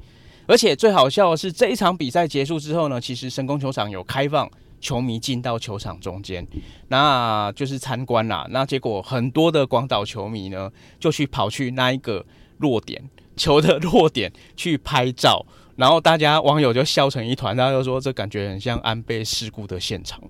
[0.47, 4.49] 而且最好笑的是这一场比赛结束之后呢，其实神宫球场有开放
[4.81, 6.45] 球迷进到球场中间，
[6.89, 8.45] 那就是参观啦。
[8.49, 10.69] 那结果很多的广岛球迷呢，
[10.99, 12.25] 就去跑去那一个
[12.57, 13.01] 落点，
[13.37, 20.21] 球的落点去拍照，然后大家网友就笑成一团，大家就说这感觉很像安倍事故的现场。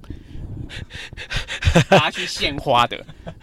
[1.89, 2.97] 大家去献花的，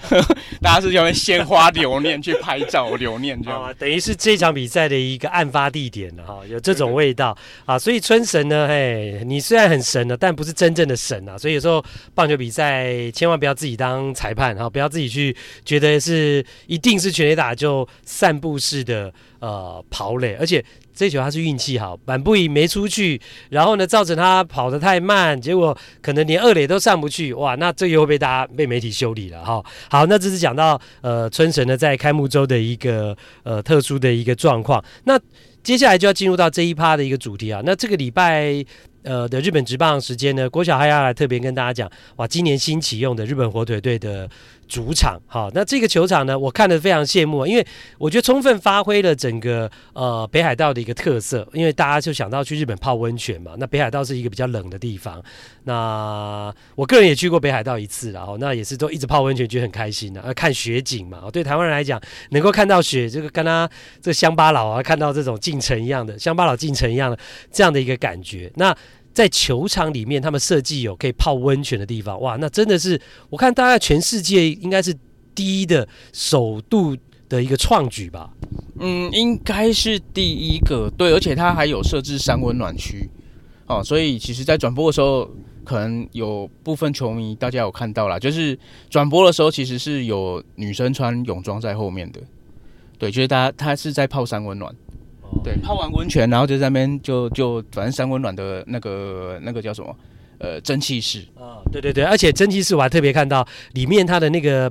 [0.61, 7.79] 大家是用鲜花留念去拍照留念，这样、啊、等于是这场比赛的一个案发地点了哈，有这种味道啊。
[7.79, 11.37] 所以春神呢，嘿，你虽然很神了，但不是真正的神啊。
[11.39, 20.65] 所以有时候棒球比赛千万不要自己当裁判哈，不要自己去觉得是一定是全垒打就散步式的呃跑垒，而且。
[20.99, 23.21] 这球他是运气好，板不赢没出去，
[23.51, 29.65] 然后呢，造成他跑得太慢，结果可能连二垒都上不去，哇，那这又被大家被媒体修理了哈。
[29.89, 35.17] 好，那这是讲到呃春神呢在开幕周的一个呃特殊的一个状况，那
[35.63, 38.65] 接下来就要进入到这一趴的一个主题啊，那这个礼拜。
[39.05, 44.29] 呃的日本职棒时间呢，郭小还要来特别跟大家讲，哇，今年新启用的日本火腿队的
[44.69, 47.67] 主场，好，那这个球场呢，我看得非常羡慕，因为
[47.97, 55.23] 我觉得充分发挥了整个呃北海道的一个特色，因为大家就想到去日本泡温泉嘛，那北海道是一个比较冷的地方，
[55.65, 62.01] 那我个人也去过北海道一次，然后那也是都一直泡温泉，觉得很开心的，啊，看雪景嘛，对台湾人来讲，
[62.31, 63.69] 能够看到雪，这个跟他
[64.03, 67.19] 这乡巴佬啊，看到这种进城一样的乡巴佬进城一样的
[67.51, 68.77] 这样的一个感觉，那。
[69.19, 73.01] 在球场里面，他们设计有可以泡温泉的地方，哇，那真的是
[73.31, 74.95] 我看大概全世界应该是
[75.35, 76.97] 第一的首度
[77.29, 78.33] 的一个创举吧？
[78.79, 83.11] 嗯，应该是第一个，对，而且它还有设置三温暖区，
[83.67, 85.29] 哦，所以其实，在转播的时候，
[85.65, 88.57] 可能有部分球迷大家有看到啦，就是
[88.89, 92.21] 转播的时候，其实是有女生穿泳装在后面的，
[92.97, 94.73] 对，就是大家他是在泡三温暖。
[95.49, 99.97] 对，泡完温泉，然后就在那边就就反正三温暖的那个那个叫什么
[100.39, 104.71] 呃蒸汽室啊，对对对，而且蒸汽室我还特别看到里面它的那个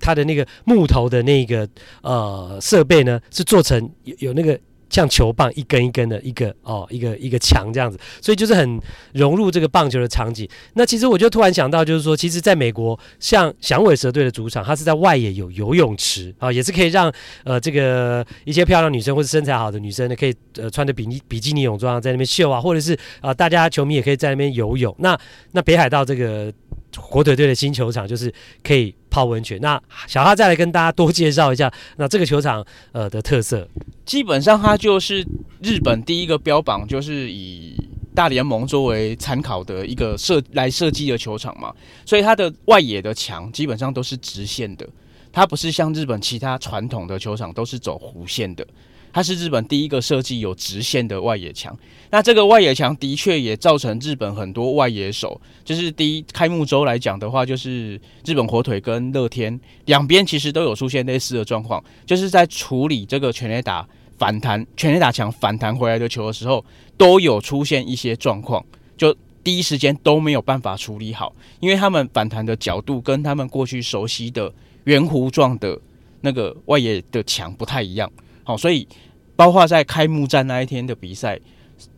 [0.00, 1.68] 它的那个木头的那个
[2.02, 4.58] 呃设备呢是做成有有那个。
[4.94, 8.80] 像球棒一根一根的一个哦，一个一个墙这样子，所以就是很
[9.12, 10.48] 融入这个棒球的场景。
[10.74, 24.94] 那其实我就突然想到，就是说，其实在美国，像响尾蛇队的主场，它是在外野有游泳池啊，也是可以让呃这个一些漂亮女生或者身材好的女生呢，可以呃穿着比基比基尼泳装在那边秀啊，或者是啊、大家球迷也可以在那边游泳。
[25.00, 25.18] 那
[25.50, 26.52] 那北海道这个。
[26.98, 28.32] 火腿队的新球场就是
[28.62, 29.58] 可以泡温泉。
[29.60, 33.68] 那小哈再来跟大家多介绍一下，那这个球场呃的特色，
[34.04, 35.26] 基本上它就是
[35.62, 37.74] 日本第一个标榜，就是以
[38.14, 41.74] 大联盟作为参考的一个设来设计的球场嘛。
[42.04, 44.88] 所以它的外野的墙基本上都是直线的，
[45.32, 48.66] 它不是像日本其他传统的球场都是走弧线的。
[49.14, 51.74] 它是日本第一个设计有直线的外野墙，
[52.10, 63.88] 那这个外野墙的确也造成日本很多外野手，就是第一开幕周来讲的话，就是日本火腿跟乐天两边其实都有出现类似的状况，就是在处理这个全垒打
[64.18, 66.64] 反弹、全垒打墙反弹回来的球的时候，
[66.96, 74.52] 都有出现一些状况，就第一时间都没有办法处理好，因为他们反弹的角度跟他们过去熟悉的
[74.84, 75.78] 圆弧状的
[76.22, 78.10] 那个外野的墙不太一样。
[78.44, 78.86] 好，所以
[79.34, 81.40] 包括在开幕战那一天的比赛，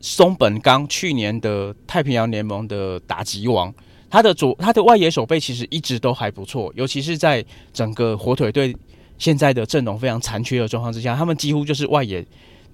[0.00, 3.74] 松本刚去年的太平洋联盟的打击王，
[4.08, 8.74] 他的左他的外野手背其实一直都还不错，尤其是在整个火腿队
[9.18, 12.24] 现在的阵容非常残缺的状况之下，他们几乎就是外野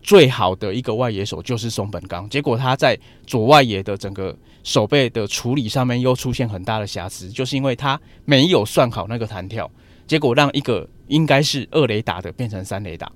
[0.02, 9.70] 最好的一个外野手就是松本刚，结果他在左外野的整个手背的处理上面又出现很大的瑕疵，就是因为他没有算好那个弹跳，
[10.06, 13.10] 结果让一个应该是二雷打的变成三雷打。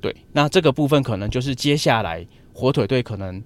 [0.00, 3.42] 对，那这个部分可能就是接下来火腿队可能，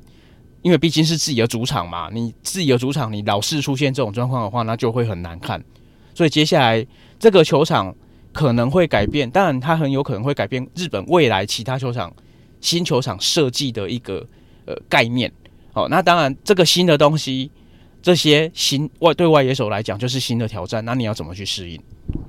[0.63, 5.63] 因为毕竟是自己的主场嘛，你自己的主场，你老是出现这种状况的话，那就会很难看。
[6.15, 6.87] 所以接下来
[7.19, 7.95] 这个球场
[8.33, 12.15] 可能会改变，当然它很有可能会改变日本未来其他球场
[12.61, 14.27] 新球场设计的一个
[14.67, 15.33] 呃概念。
[15.73, 17.51] 好，那当然这个新的东西，
[18.01, 21.83] 这些新外对外野手来讲就是新的挑战，那你要怎么去适应？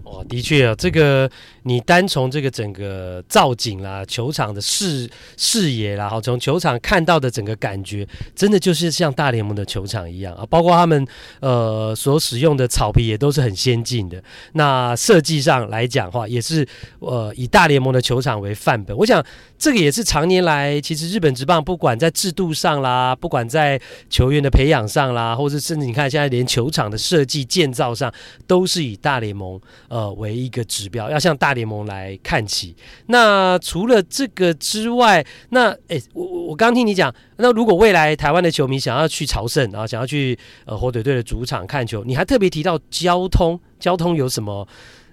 [0.05, 1.29] 哦，的确啊，这个
[1.63, 11.05] 你单从这个整个造景啦、球场的视视野啦，好，从球场看到的整个感觉，真的就是像大联盟的球场一样啊，包括他们
[11.39, 14.23] 呃所使用的草皮也都是很先进的。
[14.53, 16.65] 那设计上来讲的话，也是
[16.99, 18.95] 呃以大联盟的球场为范本。
[18.95, 19.25] 我想
[19.57, 28.13] 这个也是常年来，其实日本职棒不管在制度上啦，不管在球员的培养上啦，或者甚至你看现在连球场的设计建造上，
[28.45, 29.59] 都是以大联盟。
[29.87, 32.75] 呃，为一个指标，要向大联盟来看齐。
[33.07, 44.67] 那除了这个之外，那哎，我我我刚听你讲，那如果未来台湾的球迷想要去朝圣，然后想要去呃火腿队的主场看球，你还特别提到交通，交通有什么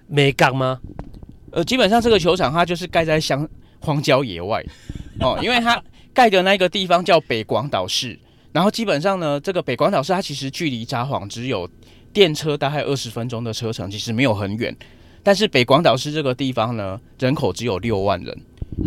[0.07, 0.79] 眉角吗？
[1.51, 3.47] 呃，基本上这个球场它就是盖在乡
[3.79, 4.63] 荒郊野外
[5.19, 5.81] 哦， 因为它
[6.13, 8.17] 盖的那个地方叫北广岛市，
[8.51, 11.69] 然后基本上呢，这个北广岛市它其实距离札幌只有
[12.13, 14.75] 电车大概二十分钟的车程，其实没有很远。
[15.23, 18.41] 但是北广岛市这个地方呢，人口只有六万人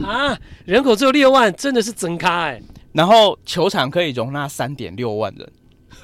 [0.04, 2.62] 啊，人口只有六万，真的是真咖哎。
[2.92, 5.52] 然后球场可以容纳三点六万人，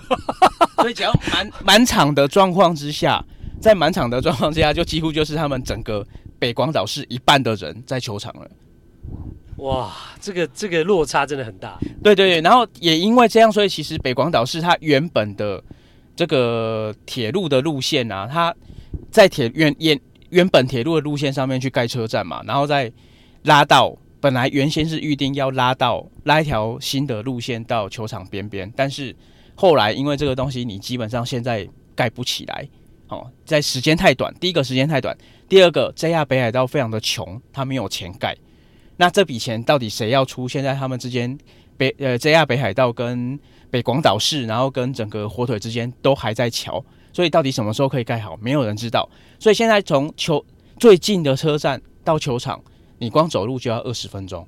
[0.77, 3.25] 所以只要满满场的状况之下，
[3.61, 6.07] 在满场的状况之下，就几乎就是他们整个。
[6.39, 8.51] 北广岛市一半的人在球场了，
[9.59, 11.79] 哇，这个这个落差真的很大。
[12.03, 15.63] 对对对，然后也因为这样，所以其实北广岛市它原本的
[16.15, 18.55] 这个铁路的路线啊，它
[19.11, 20.01] 在铁原原
[20.31, 22.93] 原本铁路的路线上面去盖车站嘛，然后再
[23.45, 29.15] 拉到本来原先是预定要拉到拉一条新的路线到球场边边，但是
[29.55, 32.69] 后来因为这个东西你基本上现在盖不起来。
[33.09, 35.15] 哦，在时间太短，第一个时间太短，
[35.47, 38.35] 第二个 JR 北海道非常的穷，他没有钱盖。
[38.97, 40.49] 那这笔钱到底谁要出？
[40.49, 41.37] 现在他们之间
[41.77, 43.39] 北呃 JR 北海道跟
[43.73, 49.09] 北广岛市，然后跟整个火腿之间都还在桥，所以到底什么时候可以盖好，没有人知道。
[49.41, 50.45] 所以现在从球
[50.79, 52.63] 最近的车站到球场，
[52.99, 54.47] 你光走路就要二十分钟。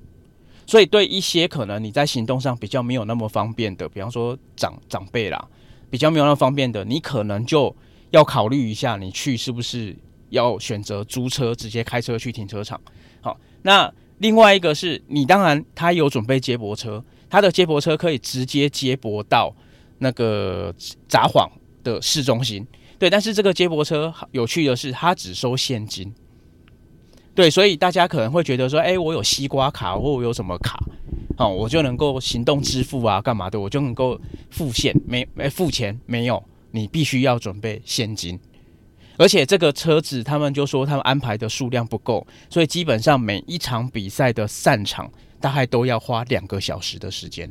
[0.67, 5.49] 所以对一些可能你在行动上比较没有那么方便的，比方说长长辈啦，
[5.89, 7.75] 比较没有那么方便的，你可能就。
[8.11, 9.97] 要考虑一下，你去是不是
[10.31, 12.81] 要选择租车，直接开车去停车场？
[13.21, 19.55] 好，那另外一个是你当然他有准备接驳车，他的接驳车可以直接接驳到
[19.99, 20.75] 那个
[21.09, 21.49] 札幌
[21.83, 22.67] 的市中心。
[22.99, 26.13] 对，但是这个接驳车有趣的是，它只收现金。
[27.35, 30.79] 对，所以大家可能会觉得说，哎，我有西瓜卡或我有什么卡，
[31.37, 34.21] 好，我就能够行动支付啊，干嘛的，我就能够
[34.51, 36.43] 付现没没付钱没有。
[36.71, 38.37] 你必须要准备现金，
[39.17, 45.09] 而且这个车子他们就说他们安排的数量不够，所以基本上每一场比赛的散场
[45.45, 47.51] 大概都要花两个小时的时间。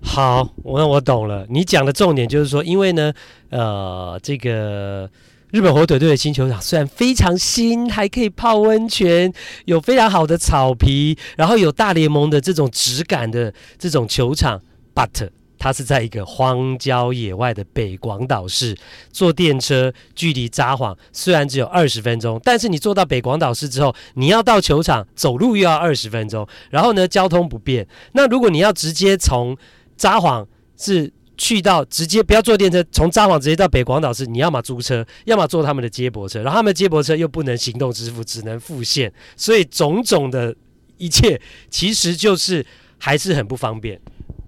[0.00, 1.46] 好，我我懂了。
[1.50, 3.12] 你讲的重点就是说，因为呢，
[3.50, 5.10] 呃，这个
[5.50, 9.30] 日本火腿队的新球场虽然非常新，还可以泡温泉，
[9.66, 14.62] 有非常好的草皮，然后有大联盟的这种质感的这种球场
[14.94, 15.28] ，but。
[15.60, 18.74] 它是在一个荒郊野外的北广岛市，
[19.12, 27.86] 坐电车距离札幌虽然只有二十分钟，但是你坐到北广岛市之后，你要到球场走路又要二十分钟，然后呢，交通不便。
[28.12, 29.54] 那如果你要直接从
[29.98, 30.46] 札幌
[30.78, 40.56] 是去到直接不要坐电车，从札幌直接到北广岛市，你要么租车，要么坐他们的接驳车，然后他们接驳车又不能行动支付，只能付现，所以种种的
[40.96, 41.38] 一切
[41.68, 42.64] 其实就是
[42.96, 44.00] 还是很不方便。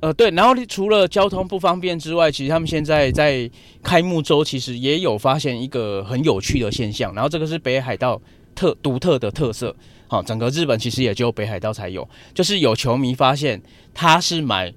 [0.02, 3.48] 呃，对，然后除了交通不方便之外，其实他们现在在
[3.84, 8.20] 开幕周其实也有发现一个很有趣的现象，然后这个是北海道
[8.52, 9.72] 特独特的特色，
[10.08, 13.62] 好，整个日本其实也只有北海道才有，就是有球迷发现
[13.94, 14.74] 他是买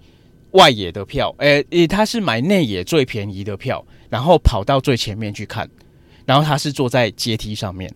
[0.51, 5.67] 外野的票，诶，他是买内野最便宜的票，然后跑到最前面去看，
[6.27, 7.91] 然后他是坐在阶梯上面，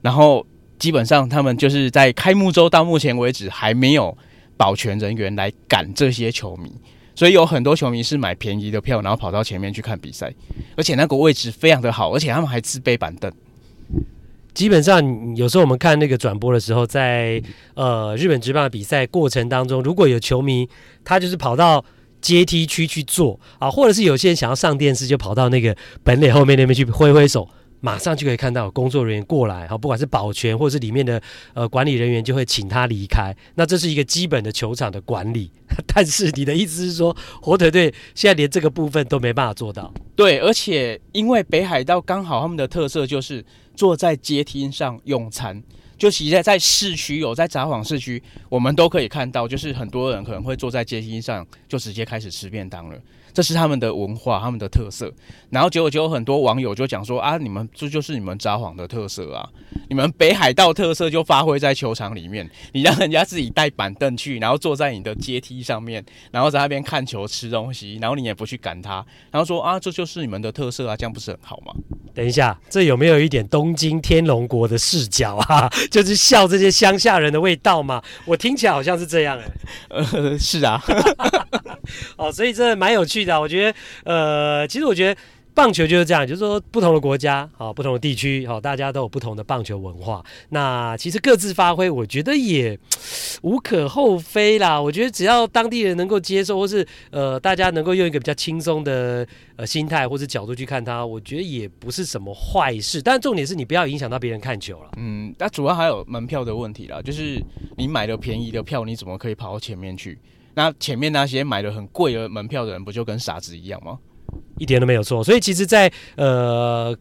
[0.00, 0.46] 然后
[0.78, 4.16] 基本上他们就是在开幕周到目前为止还没有。
[4.56, 6.70] 保全人员来赶这些球迷，
[7.14, 10.32] 所以有很多球迷是买便宜的票，然后跑到前面去看比赛，
[10.76, 13.32] 而且那个位置非常的好，而且他们还自备板凳。
[14.54, 17.42] 基本上有时候我们看那个转播的时候，在
[17.74, 20.68] 呃日本职棒的比赛过程当中，如果有球迷
[21.02, 21.82] 他就是跑到
[22.20, 25.74] 阶梯区去坐啊，或者是有些人想要上电视，就跑到那个
[26.04, 27.48] 本垒后面那边去挥挥手。
[27.82, 31.20] 马上就可以看到工作人员过来，哈，不管是保全或者是里面的
[31.52, 33.36] 呃管理人员，就会请他离开。
[33.56, 35.50] 那这是一个基本的球场的管理。
[35.92, 39.92] 但是你的意思是说，火腿队现在连这个部分都没办法做到？
[40.14, 45.62] 对，而且因为北海道刚好他们的特色就是坐在阶梯上用餐。
[45.98, 52.96] 就其实在市区有在札幌市区，我们都可以看到，就是很多人可能会坐在阶梯上，就直接开始吃便当了。
[53.32, 55.12] 这是他们的文化，他们的特色。
[55.50, 59.48] 然后结果就有很多网友就讲说啊，你们这就是你们札幌的特色啊，
[59.88, 71.74] 你们北海道特色就发挥在球场里面，你让人家自己带板凳去，然后坐在你的阶梯上面，然后在那边看球吃东西，然后你也不去赶他，然后说啊，这就是你们的特色啊，这样不是很好吗？
[72.14, 75.70] 等一下，这有没有一点东京天龙国的视角啊？
[75.90, 78.02] 就是笑这些乡下人的味道嘛？
[78.24, 80.06] 我听起来好像是这样哎、欸。
[80.30, 80.82] 呃，是啊。
[82.16, 83.40] 哦，所以这蛮有趣的。
[83.40, 85.20] 我觉得，呃，其实我觉得
[85.54, 90.24] 棒球就是这样，就是说不同的国家，好，不同的地区，好，大家都有不同的棒球文化。
[90.48, 92.78] 那其实各自发挥，我觉得也
[93.42, 94.80] 无可厚非啦。
[94.80, 99.26] 我觉得只要当地人能够接受，或是呃，大家能够用一个比较轻松的
[99.56, 103.02] 呃心态或者角度去看它，我觉得也不是什么坏事。
[103.02, 104.92] 但重点是你不要影响到别人看球了。
[104.96, 107.38] 嗯，那主要还有门票的问题啦，就是
[107.76, 110.18] 你买了便宜的票，你怎么可以跑到前面去？
[110.54, 113.98] 那前面那些买了很贵的门票的人，不就跟傻子一样吗？
[114.58, 116.96] 一点都没有错，所以其实在，呃，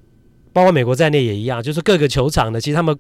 [0.52, 2.98] 包括美国在内也一样，就是各个球场的，其实他们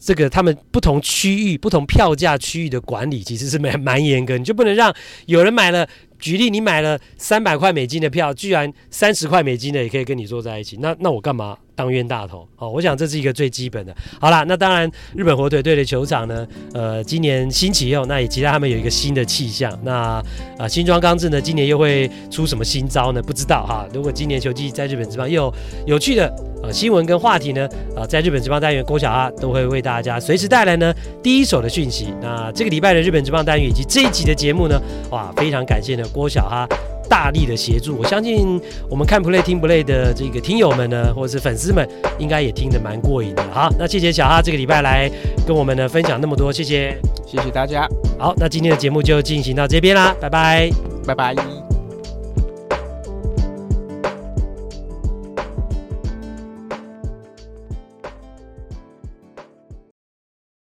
[0.00, 4.94] 这个他们不同区域、不同票价区域的管理，其实是蛮蛮严格，你就不能让
[5.26, 5.88] 有人买了。
[6.20, 12.44] 举例，你买了三百块美金的票，居然三十块美金的也可以跟你坐在一起，那那我干嘛当冤大头？
[12.56, 13.94] 哦，我想这是一个最基本的。
[14.20, 19.72] 好啦，那当然，日本火腿队的球场呢，呃，今年新启用，那也期待他们有一个新的气象。
[19.84, 20.24] 那啊、
[20.58, 23.22] 呃，新庄刚志呢，今年又会出什么新招呢？
[23.22, 23.86] 不知道哈。
[23.94, 25.54] 如果今年球季在日本职棒又有
[25.86, 26.26] 有趣的
[26.64, 27.64] 呃新闻跟话题呢，
[27.94, 32.12] 啊、呃，在日本职棒单元郭小哈都会为大家随时带来呢第一手的讯息。
[32.20, 34.76] 那这个礼拜的日本职棒单元以及这一集的节目呢，
[35.12, 36.04] 哇，非常感谢呢。
[36.12, 36.68] 郭小哈
[37.08, 41.88] 大力的协助，我相信我们看 play 听 play 的这个听友们呢，或者是粉丝们，
[42.18, 43.42] 应该也听得蛮过瘾的。
[43.52, 45.10] 好，那谢谢小哈这个礼拜来
[45.46, 46.96] 跟我们呢分享那么多，谢谢，
[47.26, 47.88] 谢谢大家。
[48.18, 50.70] 好，那今天的节目就进行到这边啦，拜拜，
[51.06, 51.67] 拜拜。